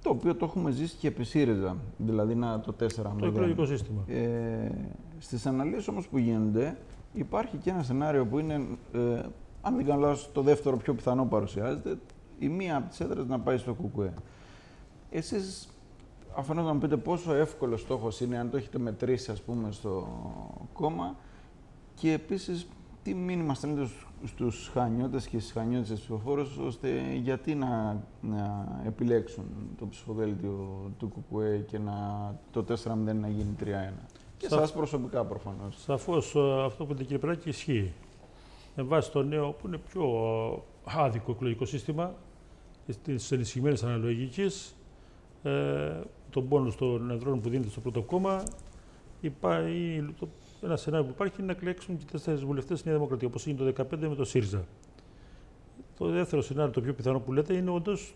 Το 0.03 0.11
οποίο 0.11 0.35
το 0.35 0.45
έχουμε 0.45 0.71
ζήσει 0.71 0.97
και 0.97 1.09
επί 1.09 1.25
ΣΥΡΙΖΑ, 1.25 1.77
δηλαδή 1.97 2.35
να, 2.35 2.61
το 2.61 2.75
4 2.81 2.87
Το 3.19 3.27
εκλογικό 3.27 3.65
σύστημα. 3.65 4.05
Ε, 4.07 4.71
Στις 5.19 5.47
αναλύσεις 5.47 5.89
όμως 5.89 6.09
που 6.09 6.19
γίνονται, 6.19 6.77
υπάρχει 7.13 7.57
και 7.57 7.71
ένα 7.71 7.83
σενάριο 7.83 8.27
που 8.27 8.39
είναι, 8.39 8.55
ε, 8.93 9.23
αν 9.61 9.77
δεν 9.77 9.87
κάνω 9.87 10.01
λάθος, 10.01 10.31
το 10.33 10.43
δεύτερο 10.43 10.77
πιο 10.77 10.95
πιθανό 10.95 11.25
παρουσιάζεται, 11.25 11.99
η 12.39 12.49
μία 12.49 12.77
από 12.77 12.89
τις 12.89 13.01
έδρες 13.01 13.27
να 13.27 13.41
πάει 13.41 13.57
στο 13.57 13.75
ΚΚΕ. 13.75 14.15
Εσείς 15.11 15.69
αφενός 16.37 16.65
να 16.65 16.73
μου 16.73 16.79
πείτε 16.79 16.97
πόσο 16.97 17.35
εύκολο 17.35 17.77
στόχος 17.77 18.21
είναι, 18.21 18.39
αν 18.39 18.51
το 18.51 18.57
έχετε 18.57 18.79
μετρήσει 18.79 19.31
ας 19.31 19.41
πούμε 19.41 19.73
στο 19.73 20.09
κόμμα 20.73 21.17
και 21.95 22.13
επίσης 22.13 22.67
τι 23.03 23.15
μήνυμα 23.15 23.55
στέλνετε 23.55 23.91
στους 24.25 24.71
χανιώτες 24.73 25.27
και 25.27 25.39
στις 25.39 25.53
χανιώτες 25.53 25.89
της 25.89 25.99
ψηφοφόρους 25.99 26.57
ώστε 26.57 26.89
γιατί 27.23 27.55
να, 27.55 28.03
να 28.21 28.69
επιλέξουν 28.87 29.45
το 29.79 29.87
ψηφοδέλτιο 29.87 30.91
του 30.99 31.09
ΚΚΕ 31.09 31.65
και 31.69 31.79
να, 31.79 31.95
το 32.51 32.65
4-0 32.69 33.15
να 33.21 33.29
γίνει 33.29 33.57
3-1. 33.61 33.65
Και 34.37 34.49
Σα... 34.49 34.59
σας 34.59 34.73
προσωπικά 34.73 35.25
προφανώς. 35.25 35.83
Σαφώς 35.83 36.35
ε, 36.35 36.65
αυτό 36.65 36.85
που 36.85 36.93
είπε 36.93 37.03
κύριε 37.03 37.19
Πράκη 37.19 37.49
ισχύει. 37.49 37.93
Με 38.77 38.83
βάση 38.83 39.11
το 39.11 39.23
νέο 39.23 39.51
που 39.51 39.67
είναι 39.67 39.79
πιο 39.79 40.05
άδικο 40.85 41.33
εκλογικό 41.33 41.65
σύστημα 41.65 42.15
της 43.03 43.33
ενισχυμένης 43.33 43.83
αναλογικής, 43.83 44.77
ε, 45.43 45.51
τον 46.31 46.49
πόνο 46.49 46.73
των 46.79 47.11
εδρών 47.11 47.41
που 47.41 47.49
δίνεται 47.49 47.71
στο 47.71 47.81
πρώτο 47.81 48.03
κόμμα, 48.03 48.43
υπάρχει, 49.21 50.05
το, 50.19 50.29
ένα 50.63 50.77
σενάριο 50.77 51.07
που 51.07 51.13
υπάρχει 51.15 51.35
είναι 51.39 51.47
να 51.47 51.53
εκλέξουν 51.53 51.97
και 51.97 52.05
τέσσερις 52.11 52.45
βουλευτές 52.45 52.79
στη 52.79 52.89
Νέα 52.89 52.97
Δημοκρατία, 52.97 53.29
όπως 53.29 53.47
είναι 53.47 53.73
το 53.73 53.85
2015 53.91 53.99
με 53.99 54.15
το 54.15 54.25
ΣΥΡΙΖΑ. 54.25 54.65
Το 55.99 56.07
δεύτερο 56.07 56.43
σενάριο, 56.43 56.73
το 56.73 56.81
πιο 56.81 56.95
πιθανό 56.95 57.21
που 57.21 57.33
λέτε, 57.33 57.55
είναι 57.55 57.71
όντως 57.71 58.15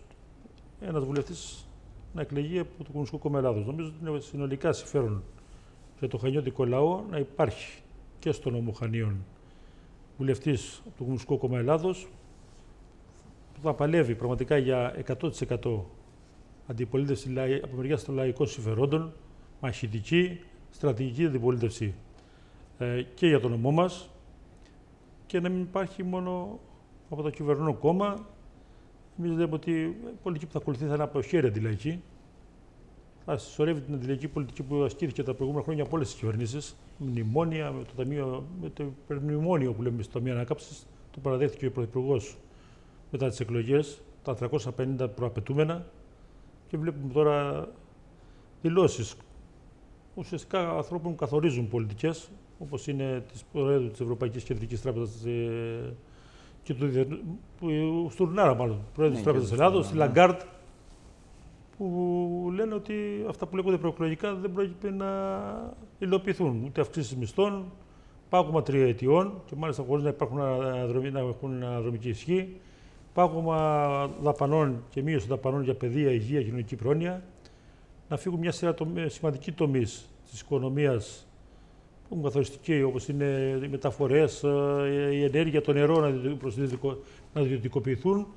ένας 0.81 1.03
βουλευτής 1.03 1.67
να 2.13 2.21
εκλεγεί 2.21 2.59
από 2.59 2.77
το 2.77 2.83
Κομμουνιστικό 2.83 3.21
Κόμμα 3.21 3.37
Ελλάδος. 3.37 3.65
Νομίζω 3.65 3.87
ότι 3.87 4.09
είναι 4.09 4.19
συνολικά 4.19 4.73
συμφέρον 4.73 5.23
για 5.99 6.07
το 6.07 6.17
χανιώτικο 6.17 6.65
λαό 6.65 7.03
να 7.09 7.17
υπάρχει 7.17 7.81
και 8.19 8.31
στο 8.31 8.49
νομό 8.49 8.71
Χανίων 8.71 9.25
βουλευτής 10.17 10.77
από 10.79 10.89
το 10.89 10.97
Κομμουνιστικό 10.97 11.37
Κόμμα 11.37 11.57
Ελλάδος 11.57 12.07
που 13.53 13.59
θα 13.61 13.73
παλεύει 13.73 14.15
πραγματικά 14.15 14.57
για 14.57 14.95
100% 15.19 15.29
αντιπολίτευση 16.67 17.33
από 17.63 17.75
μεριά 17.75 17.97
των 17.97 18.15
λαϊκών 18.15 18.47
συμφερόντων, 18.47 19.13
μαχητική, 19.61 20.39
στρατηγική 20.69 21.25
αντιπολίτευση 21.25 21.93
ε, 22.77 23.01
και 23.01 23.27
για 23.27 23.39
τον 23.39 23.51
νομό 23.51 23.71
μας 23.71 24.09
και 25.25 25.39
να 25.39 25.49
μην 25.49 25.61
υπάρχει 25.61 26.03
μόνο 26.03 26.59
από 27.09 27.21
το 27.21 27.29
κυβερνό 27.29 27.73
κόμμα. 27.73 28.25
Εμείς 29.19 29.31
λέμε 29.31 29.53
ότι 29.53 29.71
η 29.71 29.95
πολιτική 30.23 30.45
που 30.45 30.51
θα 30.51 30.57
ακολουθεί 30.57 30.85
θα 30.85 30.93
είναι 30.93 31.03
από 31.03 31.21
χέρι 31.21 31.47
αντιλαϊκή. 31.47 32.01
Θα 33.25 33.37
συσσωρεύει 33.37 33.81
την 33.81 33.93
αντιλαϊκή 33.93 34.27
πολιτική 34.27 34.63
που 34.63 34.83
ασκήθηκε 34.83 35.23
τα 35.23 35.33
προηγούμενα 35.33 35.65
χρόνια 35.65 35.83
από 35.83 35.95
όλες 35.95 36.07
τις 36.07 36.19
κυβερνήσεις. 36.19 36.75
Μνημόνια, 36.97 37.71
με 37.71 37.83
το, 37.83 37.93
ταμείο, 37.95 38.47
με 38.61 38.69
το 38.69 38.83
υπερμνημόνιο 38.83 39.73
που 39.73 39.81
λέμε 39.81 40.03
στο 40.03 40.13
Ταμείο 40.13 40.33
Ανάκαψη, 40.33 40.85
το 41.11 41.19
παραδέχθηκε 41.19 41.65
ο 41.65 41.71
Πρωθυπουργός 41.71 42.37
μετά 43.11 43.29
τις 43.29 43.39
εκλογές, 43.39 44.01
τα 44.23 44.35
350 44.35 45.07
προαπαιτούμενα. 45.15 45.85
Και 46.67 46.77
βλέπουμε 46.77 47.13
τώρα 47.13 47.67
δηλώσεις 48.61 49.15
ουσιαστικά 50.15 50.69
ανθρώπων 50.69 51.11
που 51.11 51.17
καθορίζουν 51.17 51.67
πολιτικές, 51.67 52.29
όπως 52.59 52.87
είναι 52.87 53.23
της 53.31 53.43
Προέδρου 53.51 53.89
της 53.89 53.99
Ευρωπαϊκής 53.99 54.43
Κεντρικής 54.43 54.81
Τράπεζας 54.81 55.25
ε, 55.25 55.93
και 56.63 56.73
του 56.73 56.89
που, 57.59 57.67
Στουρνάρα, 58.11 58.55
μάλλον, 58.55 58.79
Προέδρου 58.93 59.15
ναι, 59.15 59.21
τη 59.21 59.29
Τράπεζα 59.29 59.53
Ελλάδος, 59.53 59.87
τη 59.87 59.95
Λαγκάρτ, 59.95 60.41
που 61.77 62.51
λένε 62.53 62.73
ότι 62.73 63.25
αυτά 63.29 63.45
που 63.45 63.55
λέγονται 63.55 63.77
προεκλογικά 63.77 64.33
δεν 64.33 64.51
πρόκειται 64.51 64.91
να 64.91 65.07
υλοποιηθούν. 65.99 66.63
Ούτε 66.65 66.81
αυξήσεις 66.81 67.15
μισθών, 67.15 67.65
πάγωμα 68.29 68.61
τριετιών 68.61 69.41
και 69.45 69.55
μάλιστα 69.57 69.83
χωρίς 69.87 70.03
να, 70.03 70.09
υπάρχουν, 70.09 70.37
να 71.11 71.19
έχουν 71.19 71.63
αναδρομική 71.63 72.09
ισχύ 72.09 72.55
πάγωμα 73.15 74.07
δαπανών 74.21 74.83
και 74.89 75.01
μείωση 75.01 75.27
δαπανών 75.27 75.63
για 75.63 75.75
παιδεία, 75.75 76.11
υγεία, 76.11 76.43
κοινωνική 76.43 76.75
πρόνοια, 76.75 77.23
να 78.09 78.17
φύγουν 78.17 78.39
μια 78.39 78.51
σειρά 78.51 78.75
σημαντική 79.05 79.51
τομή 79.51 79.79
της 80.29 80.41
οικονομίας 80.41 81.27
που 82.07 82.13
είναι 82.13 82.23
καθοριστική, 82.23 82.81
όπως 82.81 83.07
είναι 83.07 83.59
οι 83.63 83.67
μεταφορές, 83.67 84.43
ε, 84.43 85.09
η 85.11 85.23
ενέργεια, 85.23 85.61
το 85.61 85.73
νερό 85.73 85.99
να 87.33 87.41
ιδιωτικοποιηθούν. 87.41 88.27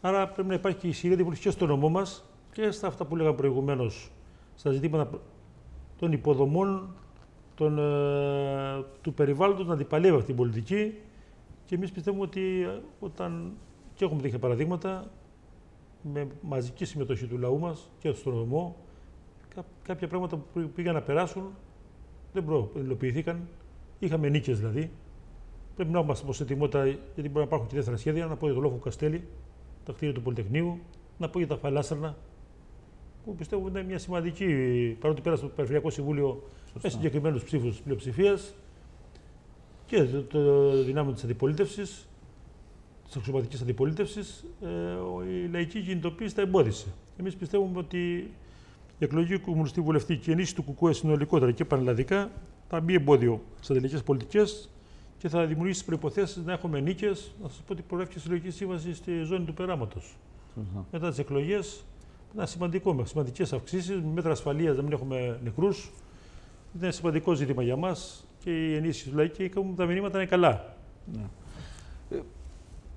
Άρα 0.00 0.28
πρέπει 0.28 0.48
να 0.48 0.54
υπάρχει 0.54 0.78
και 0.78 0.88
ισχυρή 0.88 1.14
δημιουργία 1.14 1.50
στο 1.50 1.66
νομό 1.66 1.88
μας 1.88 2.24
και 2.52 2.70
στα 2.70 2.86
αυτά 2.86 3.04
που 3.04 3.16
λέγαμε 3.16 3.36
προηγουμένως, 3.36 4.10
στα 4.54 4.70
ζητήματα 4.70 5.20
των 5.98 6.12
υποδομών, 6.12 6.94
των, 7.54 7.78
ε, 7.78 8.84
του 9.00 9.14
περιβάλλοντος 9.14 9.66
να 9.66 9.72
αντιπαλεύει 9.72 10.14
αυτή 10.14 10.26
την 10.26 10.36
πολιτική 10.36 10.94
και 11.64 11.74
εμείς 11.74 11.92
πιστεύουμε 11.92 12.22
ότι 12.22 12.62
ε, 12.62 12.80
όταν 13.00 13.52
και 13.98 14.04
έχουμε 14.04 14.22
τέτοια 14.22 14.38
παραδείγματα 14.38 15.10
με 16.02 16.26
μαζική 16.42 16.84
συμμετοχή 16.84 17.26
του 17.26 17.38
λαού 17.38 17.58
μας 17.58 17.90
και 17.98 18.12
στον 18.12 18.34
νομό. 18.34 18.76
κάποια 19.82 20.08
πράγματα 20.08 20.36
που 20.36 20.70
πήγαν 20.74 20.94
να 20.94 21.02
περάσουν 21.02 21.42
δεν 22.32 22.44
προειδοποιήθηκαν. 22.44 23.48
Είχαμε 23.98 24.28
νίκες 24.28 24.58
δηλαδή. 24.58 24.90
Πρέπει 25.74 25.90
να 25.90 26.00
είμαστε 26.00 26.32
σε 26.32 26.42
ετοιμότητα, 26.42 26.86
γιατί 26.86 27.00
μπορεί 27.14 27.32
να 27.32 27.42
υπάρχουν 27.42 27.68
και 27.68 27.74
δεύτερα 27.74 27.96
σχέδια. 27.96 28.26
Να 28.26 28.36
πω 28.36 28.46
για 28.46 28.54
το 28.54 28.60
Λόφο 28.60 28.76
Καστέλη, 28.76 29.28
τα 29.84 29.92
κτίρια 29.92 30.14
του 30.14 30.22
Πολυτεχνείου, 30.22 30.78
να 31.18 31.28
πω 31.28 31.38
για 31.38 31.48
τα 31.48 31.56
Φαλάστρανα, 31.56 32.16
που 33.24 33.34
πιστεύω 33.34 33.66
ότι 33.66 33.78
είναι 33.78 33.88
μια 33.88 33.98
σημαντική, 33.98 34.46
παρότι 35.00 35.20
πέρασε 35.20 35.42
το 35.42 35.48
Περιφερειακό 35.48 35.90
Συμβούλιο 35.90 36.42
με 36.82 36.88
συγκεκριμένους 36.88 37.44
ψήφους 37.44 37.80
πλειοψηφίας 37.80 38.54
και 39.86 40.04
το, 40.04 40.22
το 40.22 40.70
δυνάμει 40.82 41.12
της 41.12 41.24
αντιπολίτευσης, 41.24 42.07
της 43.08 43.16
αξιωματικής 43.16 43.60
αντιπολίτευσης, 43.60 44.44
ε, 44.62 45.32
η 45.32 45.48
λαϊκή 45.48 45.80
κινητοποίηση 45.80 46.34
τα 46.34 46.42
εμπόδισε. 46.42 46.86
Εμείς 47.16 47.36
πιστεύουμε 47.36 47.78
ότι 47.78 48.30
η 48.98 49.04
εκλογή 49.04 49.34
του 49.34 49.40
κομμουνιστή 49.40 49.80
βουλευτή 49.80 50.16
και 50.16 50.30
η 50.30 50.32
ενίσχυση 50.32 50.54
του 50.54 50.74
ΚΚΕ 50.74 50.92
συνολικότερα 50.92 51.52
και 51.52 51.64
πανελλαδικά 51.64 52.30
θα 52.68 52.80
μπει 52.80 52.94
εμπόδιο 52.94 53.40
στις 53.56 53.70
αντιλαϊκέ 53.70 53.96
πολιτικές 53.96 54.70
και 55.18 55.28
θα 55.28 55.46
δημιουργήσει 55.46 55.84
προποθέσει 55.84 56.42
να 56.44 56.52
έχουμε 56.52 56.80
νίκες. 56.80 57.32
Να 57.42 57.48
σας 57.48 57.62
πω 57.66 57.72
ότι 57.72 57.82
προέρχεται 57.82 58.18
η 58.18 58.22
συλλογική 58.22 58.50
σύμβαση 58.50 58.94
στη 58.94 59.22
ζώνη 59.22 59.44
του 59.44 59.54
περάματος. 59.54 60.16
Μετά 60.90 61.08
τις 61.08 61.18
εκλογές 61.18 61.84
Ήταν 62.34 62.46
σημαντικό, 62.46 62.94
με 62.94 63.04
σημαντικές 63.04 63.52
αυξήσεις, 63.52 63.96
με 63.96 64.10
μέτρα 64.14 64.30
ασφαλείας 64.30 64.76
να 64.76 64.82
μην 64.82 64.92
έχουμε 64.92 65.40
νεκρούς. 65.42 65.92
Ήταν 66.76 66.92
σημαντικό 66.92 67.34
ζήτημα 67.34 67.62
για 67.62 67.76
μας 67.76 68.24
και 68.38 68.50
η 68.50 68.74
ενίσχυση 68.74 69.10
του 69.10 69.16
ΛΑΙ 69.16 69.28
και 69.28 69.50
τα 69.76 69.86
μηνύματα 69.86 70.18
είναι 70.18 70.26
καλά. 70.26 70.76
Ναι. 71.12 71.26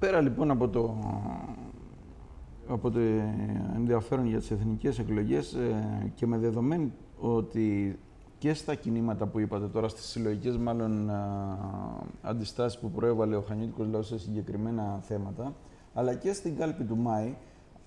Ε, 0.03 0.05
πέρα 0.05 0.21
λοιπόν 0.21 0.51
από 0.51 0.67
το, 0.67 0.95
από 2.67 2.91
το 2.91 2.99
ενδιαφέρον 3.75 4.27
για 4.27 4.39
τις 4.39 4.51
εθνικές 4.51 4.99
εκλογές 4.99 5.53
ε, 5.53 6.11
και 6.15 6.27
με 6.27 6.37
δεδομένη 6.37 6.91
ότι 7.19 7.99
και 8.37 8.53
στα 8.53 8.75
κινήματα 8.75 9.25
που 9.25 9.39
είπατε 9.39 9.67
τώρα, 9.67 9.87
στις 9.87 10.05
συλλογικές 10.05 10.57
μάλλον 10.57 11.09
α, 11.09 11.47
αντιστάσεις 12.21 12.79
που 12.79 12.91
προέβαλε 12.91 13.35
ο 13.35 13.41
Χανιώτικος 13.41 13.87
λαός 13.87 14.07
σε 14.07 14.19
συγκεκριμένα 14.19 14.99
θέματα, 15.01 15.53
αλλά 15.93 16.13
και 16.13 16.33
στην 16.33 16.57
κάλπη 16.57 16.83
του 16.83 16.97
Μάη, 16.97 17.35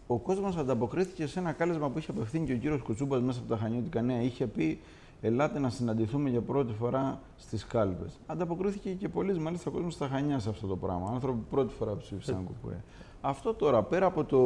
ο 0.07 0.19
κόσμος 0.19 0.57
ανταποκρίθηκε 0.57 1.27
σε 1.27 1.39
ένα 1.39 1.53
κάλεσμα 1.53 1.91
που 1.91 1.99
είχε 1.99 2.11
απευθύνει 2.11 2.47
και 2.47 2.53
ο 2.53 2.57
κύριος 2.57 2.83
Κουτσούμπας 2.83 3.23
μέσα 3.23 3.39
από 3.39 3.49
τα 3.49 3.57
Χανιώτικα 3.57 4.03
Νέα. 4.03 4.23
Είχε 4.23 4.47
πει 4.47 4.81
Ελάτε 5.27 5.59
να 5.59 5.71
συναντηθούμε 5.71 6.31
για 6.31 6.41
πρώτη 6.41 6.73
φορά 6.73 7.21
στις 7.37 7.67
κάλπες. 7.67 8.21
Ανταποκρίθηκε 8.27 8.91
και 8.91 9.09
πολλοί, 9.09 9.39
μάλιστα, 9.39 9.71
κόσμος 9.71 9.95
στα 9.95 10.09
Χανιά 10.09 10.39
σε 10.39 10.49
αυτό 10.49 10.67
το 10.67 10.77
πράγμα. 10.77 11.11
Άνθρωποι 11.13 11.39
που 11.39 11.47
πρώτη 11.51 11.75
φορά 11.75 11.97
ψήφισαν 11.97 12.35
ε. 12.35 12.45
κουκουέ. 12.47 12.85
Αυτό 13.21 13.55
τώρα, 13.55 13.83
πέρα 13.83 14.07
από 14.07 14.25
το, 14.25 14.39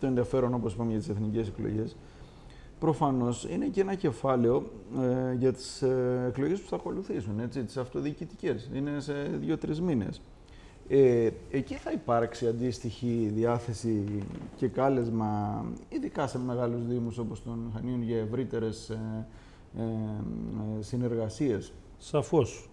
το 0.00 0.06
ενδιαφέρον, 0.06 0.54
όπως 0.54 0.72
είπαμε, 0.72 0.90
για 0.90 0.98
τις 0.98 1.08
εθνικές 1.08 1.48
εκλογές, 1.48 1.96
προφανώς 2.78 3.46
είναι 3.50 3.66
και 3.66 3.80
ένα 3.80 3.94
κεφάλαιο 3.94 4.62
ε, 5.00 5.34
για 5.34 5.52
τις 5.52 5.82
ε, 5.82 6.24
εκλογές 6.28 6.60
που 6.60 6.68
θα 6.68 6.76
ακολουθήσουν, 6.76 7.48
τις 7.48 7.76
αυτοδιοικητικές. 7.76 8.70
Είναι 8.74 9.00
σε 9.00 9.12
δύο-τρεις 9.12 9.80
μήνες. 9.80 10.20
Ε, 10.88 11.30
εκεί 11.50 11.74
θα 11.74 11.92
υπάρξει 11.92 12.46
αντίστοιχη 12.46 13.30
διάθεση 13.34 14.04
και 14.56 14.68
κάλεσμα, 14.68 15.64
ειδικά 15.88 16.26
σε 16.26 16.38
μεγάλους 16.38 16.86
δήμους 16.86 17.18
όπως 17.18 17.42
τον 17.42 17.70
Χανίων, 17.74 18.02
για 18.02 18.18
ευρύτερες 18.18 18.92
ε, 19.78 19.82
ε, 19.82 20.78
ε, 20.78 20.82
συνεργασίες. 20.82 21.72
Σαφώς. 21.98 22.68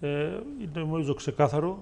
Ε, 0.00 0.40
είναι 0.60 0.70
νομίζω 0.74 1.14
ξεκάθαρο. 1.14 1.78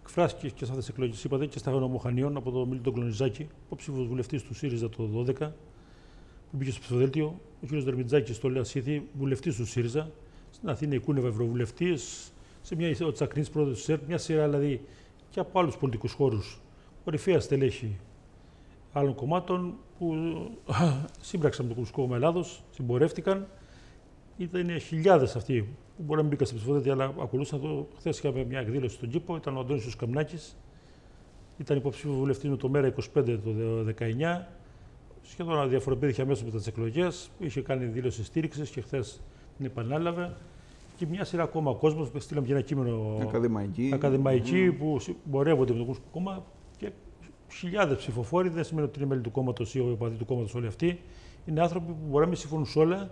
Εκφράστηκες 0.00 0.52
και 0.52 0.64
σε 0.64 0.70
αυτές 0.70 0.84
τις 0.84 0.94
εκλογές, 0.94 1.24
είπατε, 1.24 1.46
και 1.46 1.58
στα 1.58 1.70
Γνωμοχανίων 1.70 2.36
από 2.36 2.50
τον 2.50 2.68
Μίλτον 2.68 2.92
Κλονιζάκη, 2.92 3.48
ψήφο 3.76 4.04
βουλευτή 4.04 4.42
του 4.42 4.54
ΣΥΡΙΖΑ 4.54 4.88
το 4.88 5.24
2012, 5.26 5.52
που 6.50 6.56
μπήκε 6.56 6.70
στο 6.70 6.80
ψηφοδέλτιο. 6.80 7.40
Ο 7.62 7.66
κ. 7.66 7.70
Δερμιτζάκης 7.70 8.36
στο 8.36 8.48
Λεασίδη, 8.48 9.08
βουλευτής 9.18 9.56
του 9.56 9.66
ΣΥΡΙΖΑ. 9.66 10.10
Στην 10.50 10.68
Αθήνα 10.68 10.94
η 10.94 10.98
Κούνεβα 10.98 11.28
ευρωβουλευτής, 11.28 12.32
σε 12.62 12.76
μια 12.76 12.96
ο 13.06 13.12
Τσακρίνης 13.12 13.50
πρόεδρος 13.50 13.76
του 13.76 13.82
ΣΕΡΤ, 13.82 14.02
μια 14.06 14.18
σειρά 14.18 14.48
δηλαδή 14.48 14.80
και 15.30 15.40
από 15.40 15.58
άλλους 15.58 15.76
πολιτικούς 15.76 16.12
χώρους. 16.12 16.60
Κορυφαία 17.04 17.40
στελέχη 17.40 17.98
άλλων 18.92 19.14
κομμάτων 19.14 19.74
που 19.98 20.14
σύμπραξαν 21.20 21.64
με 21.64 21.68
το 21.68 21.74
Κομμουνιστικό 21.74 22.02
Κόμμα 22.02 22.16
Ελλάδος, 22.16 22.62
συμπορεύτηκαν 22.70 23.46
ήταν 24.36 24.80
χιλιάδες 24.80 25.36
αυτοί 25.36 25.68
που 25.96 26.02
μπορεί 26.02 26.16
να 26.16 26.20
μην 26.20 26.28
μπήκαν 26.30 26.46
στην 26.46 26.58
ψηφοδέλτια, 26.58 26.92
αλλά 26.92 27.04
ακολούθησαν 27.04 27.60
το. 27.60 27.88
Χθες 27.98 28.18
είχαμε 28.18 28.44
μια 28.44 28.58
εκδήλωση 28.58 28.94
στον 28.94 29.08
κήπο, 29.08 29.36
ήταν 29.36 29.56
ο 29.56 29.60
Αντώνης 29.60 29.96
Καμνάκης, 29.96 30.56
ήταν 31.58 31.76
υποψήφιος 31.76 32.16
βουλευτής 32.16 32.50
με 32.50 32.56
το 32.56 32.68
ΜΕΡΑ 32.68 32.86
25 32.86 33.02
το 33.24 33.50
19. 33.98 34.46
Σχεδόν 35.22 35.58
αδιαφοροποιήθηκε 35.58 36.22
αμέσως 36.22 36.44
μετά 36.44 36.56
τις 36.56 36.66
εκλογές. 36.66 37.30
Είχε 37.38 37.60
κάνει 37.60 37.84
δήλωση 37.84 38.24
στήριξης 38.24 38.70
και 38.70 38.80
χθες 38.80 39.20
την 39.56 39.66
επανάλαβε. 39.66 40.36
Και 40.96 41.06
μια 41.06 41.24
σειρά 41.24 41.42
ακόμα 41.42 41.74
κόσμος 41.74 42.10
που 42.10 42.20
στείλαμε 42.20 42.46
και 42.46 42.52
ένα 42.52 42.62
κείμενο 42.62 43.18
ακαδημαϊκή, 43.22 43.90
ακαδημαϊκή 43.94 44.70
mm. 44.72 44.78
που 44.78 44.98
συμπορεύονται 44.98 45.72
με 45.72 45.78
το 45.78 45.84
Κομμουνιστικό 45.84 46.08
Κόμμα 46.12 46.44
και 46.76 46.90
χιλιάδες 47.52 47.96
ψηφοφόροι. 47.96 48.48
Δεν 48.48 48.64
σημαίνει 48.64 48.86
ότι 48.86 48.98
είναι 48.98 49.08
μέλη 49.08 49.20
του 49.20 49.30
κόμματος 49.30 49.74
ή 49.74 49.80
ο 49.80 49.98
του 50.18 50.24
κόμματος 50.24 50.54
όλοι 50.54 50.66
αυτοί. 50.66 51.00
Είναι 51.46 51.60
άνθρωποι 51.60 51.86
που 51.86 52.06
μπορεί 52.08 52.22
να 52.22 52.28
μην 52.28 52.38
συμφωνούν 52.38 52.66
σε 52.66 52.78
όλα, 52.78 53.10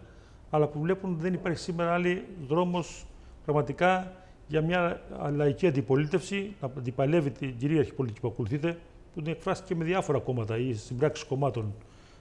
αλλά 0.54 0.66
που 0.66 0.80
βλέπουν 0.80 1.12
ότι 1.12 1.22
δεν 1.22 1.34
υπάρχει 1.34 1.58
σήμερα 1.58 1.92
άλλη 1.92 2.24
δρόμος 2.46 3.06
πραγματικά 3.44 4.12
για 4.46 4.60
μια 4.60 5.00
λαϊκή 5.34 5.66
αντιπολίτευση, 5.66 6.54
να 6.60 6.70
αντιπαλεύει 6.78 7.30
την 7.30 7.56
κυρίαρχη 7.56 7.92
πολιτική 7.92 8.20
που 8.20 8.28
ακολουθείτε, 8.28 8.78
που 9.14 9.22
την 9.22 9.32
εκφράστηκε 9.32 9.74
με 9.74 9.84
διάφορα 9.84 10.18
κόμματα 10.18 10.58
ή 10.58 10.72
συμπράξεις 10.72 11.26
κομμάτων 11.26 11.74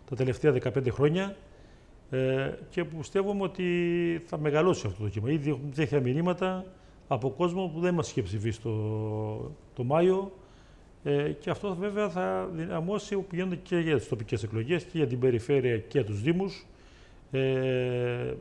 τα 0.10 0.16
τελευταία 0.16 0.54
15 0.64 0.88
χρόνια 0.90 1.36
ε, 2.10 2.52
και 2.70 2.84
που 2.84 2.98
πιστεύουμε 2.98 3.44
ότι 3.44 3.66
θα 4.26 4.38
μεγαλώσει 4.38 4.88
αυτό 4.88 5.04
το 5.04 5.10
κύμα. 5.10 5.32
Ήδη 5.32 5.50
έχουμε 5.50 5.72
τέτοια 5.76 6.00
μηνύματα 6.00 6.66
από 7.08 7.30
κόσμο 7.30 7.72
που 7.74 7.80
δεν 7.80 7.94
μας 7.94 8.10
είχε 8.10 8.22
ψηφίσει 8.22 8.62
το, 8.62 8.72
το 9.76 9.84
Μάιο 9.84 10.32
ε, 11.04 11.32
και 11.32 11.50
αυτό 11.50 11.76
βέβαια 11.76 12.10
θα 12.10 12.50
δυναμώσει 12.54 13.16
που 13.16 13.36
γίνονται 13.36 13.56
και 13.56 13.78
για 13.78 13.98
τις 13.98 14.08
τοπικές 14.08 14.44
εκλογές 14.44 14.84
και 14.84 14.98
για 14.98 15.08
την 15.08 15.20
περιφέρεια 15.20 15.78
και 15.78 15.88
για 15.92 16.06
τους 16.06 16.22
Δήμους 16.22 16.66
ε, 17.32 18.34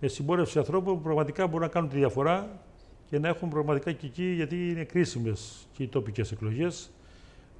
με 0.00 0.08
συμπόρευση 0.08 0.58
ανθρώπων 0.58 0.94
που 0.94 1.00
πραγματικά 1.00 1.46
μπορούν 1.46 1.60
να 1.60 1.68
κάνουν 1.68 1.88
τη 1.88 1.96
διαφορά 1.96 2.48
και 3.10 3.18
να 3.18 3.28
έχουν 3.28 3.48
πραγματικά 3.48 3.92
και 3.92 4.06
εκεί, 4.06 4.24
γιατί 4.24 4.68
είναι 4.70 4.84
κρίσιμες 4.84 5.68
και 5.72 5.82
οι 5.82 5.86
τοπικές 5.86 6.32
εκλογές. 6.32 6.90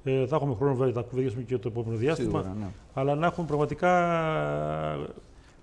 Ε, 0.03 0.27
θα 0.27 0.35
έχουμε 0.35 0.55
χρόνο 0.55 0.75
βέβαια 0.75 0.93
να 0.93 1.01
κουβεντιάσουμε 1.01 1.43
και 1.43 1.57
το 1.57 1.67
επόμενο 1.67 1.97
διάστημα. 1.97 2.41
Σίγουρα, 2.41 2.59
ναι. 2.59 2.67
Αλλά 2.93 3.15
να 3.15 3.25
έχουν 3.25 3.45
πραγματικά 3.45 3.89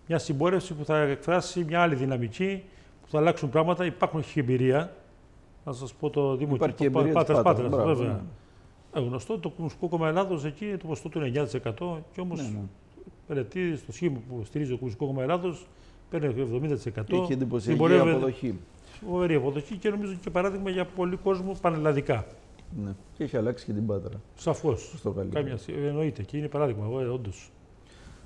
μια 0.06 0.18
συμπόρευση 0.18 0.74
που 0.74 0.84
θα 0.84 0.98
εκφράσει 0.98 1.64
μια 1.64 1.80
άλλη 1.80 1.94
δυναμική, 1.94 2.62
που 3.02 3.08
θα 3.08 3.18
αλλάξουν 3.18 3.48
πράγματα. 3.48 3.84
Υπάρχουν 3.84 4.24
και 4.32 4.40
εμπειρία. 4.40 4.96
Να 5.64 5.72
σας 5.72 5.94
πω 5.94 6.10
το 6.10 6.36
Δήμο 6.36 6.54
Υπάρχει 6.54 6.90
Πάτρας 6.90 7.42
Πάτρας. 7.42 7.84
Βέβαια. 7.84 8.08
Ναι. 8.12 8.20
Ε, 9.00 9.00
γνωστό 9.00 9.38
το 9.38 9.48
Κομμουνιστικό 9.48 9.88
Κόμμα 9.88 10.08
Ελλάδος 10.08 10.44
εκεί 10.44 10.76
το 10.78 10.86
ποσοστό 10.86 11.08
του 11.08 11.18
είναι 11.18 11.48
9% 11.52 12.02
και 12.12 12.20
όμως 12.20 12.40
ναι, 12.40 12.48
ναι. 12.48 12.60
Πελετή 13.26 13.76
στο 13.76 13.92
σχήμα 13.92 14.18
που 14.28 14.44
στηρίζει 14.44 14.70
το 14.70 14.76
Κομμουνιστικός 14.76 15.08
Κόμμα 15.08 15.22
Ελλάδος 15.22 15.66
παίρνει 16.10 16.34
70%. 16.94 17.12
Έχει 17.12 17.32
εντυπωσιακή 17.32 17.98
αποδοχή. 17.98 18.58
Φοβερή 19.06 19.34
αποδοχή 19.34 19.76
και 19.76 19.88
νομίζω 19.88 20.14
και 20.22 20.30
παράδειγμα 20.30 20.70
για 20.70 20.84
πολύ 20.84 21.16
κόσμο 21.16 21.56
πανελλαδικά. 21.60 22.26
Ναι. 22.84 22.90
Και 23.16 23.24
έχει 23.24 23.36
αλλάξει 23.36 23.64
και 23.64 23.72
την 23.72 23.86
Πάτρα. 23.86 24.20
Σαφώς. 24.34 24.94
Κάμια 25.32 25.58
εννοείται 25.86 26.22
και 26.22 26.36
είναι 26.36 26.48
παράδειγμα, 26.48 26.86
όντως. 26.86 27.50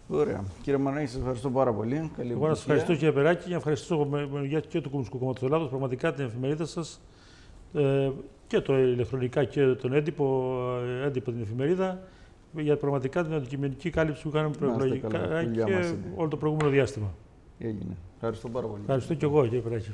Ωραία. 0.08 0.44
Κύριε 0.62 0.78
Μανάκη, 0.78 1.06
σας 1.06 1.18
ευχαριστώ 1.18 1.50
πάρα 1.50 1.72
πολύ. 1.72 2.10
Καλή 2.16 2.30
Εγώ 2.30 2.46
να 2.46 2.54
σας 2.54 2.60
ευχαριστώ 2.60 2.92
κύριε 2.92 3.12
Περάκη 3.12 3.44
και 3.44 3.50
να 3.50 3.56
ευχαριστήσω 3.56 4.08
για 4.46 4.60
και 4.60 4.80
το 4.80 4.88
Κομμουνιστικό 4.88 5.18
Κόμμα 5.18 5.32
του 5.32 5.44
Ελλάδος, 5.44 5.68
πραγματικά 5.68 6.12
την 6.12 6.24
εφημερίδα 6.24 6.64
σας 6.66 7.00
ε, 7.74 8.10
και 8.46 8.60
το 8.60 8.78
ηλεκτρονικά 8.78 9.44
και 9.44 9.66
τον 9.66 9.92
έντυπο, 9.92 10.54
ε, 11.02 11.06
έντυπο 11.06 11.30
την 11.30 11.40
εφημερίδα 11.40 12.00
για 12.52 12.76
πραγματικά 12.76 13.24
την 13.24 13.34
αντικειμενική 13.34 13.90
κάλυψη 13.90 14.22
που 14.22 14.30
κάναμε 14.30 14.54
προεκλογικά 14.58 15.44
και 15.44 15.94
όλο 16.16 16.28
το 16.28 16.36
προηγούμενο 16.36 16.70
διάστημα. 16.70 17.14
Έγινε. 17.58 17.96
Ευχαριστώ 18.14 18.48
πάρα 18.48 18.66
πολύ. 18.66 18.80
Ευχαριστώ 18.80 19.14
και 19.14 19.24
εγώ, 19.24 19.42
κύριε 19.44 19.60
Περάκη. 19.60 19.92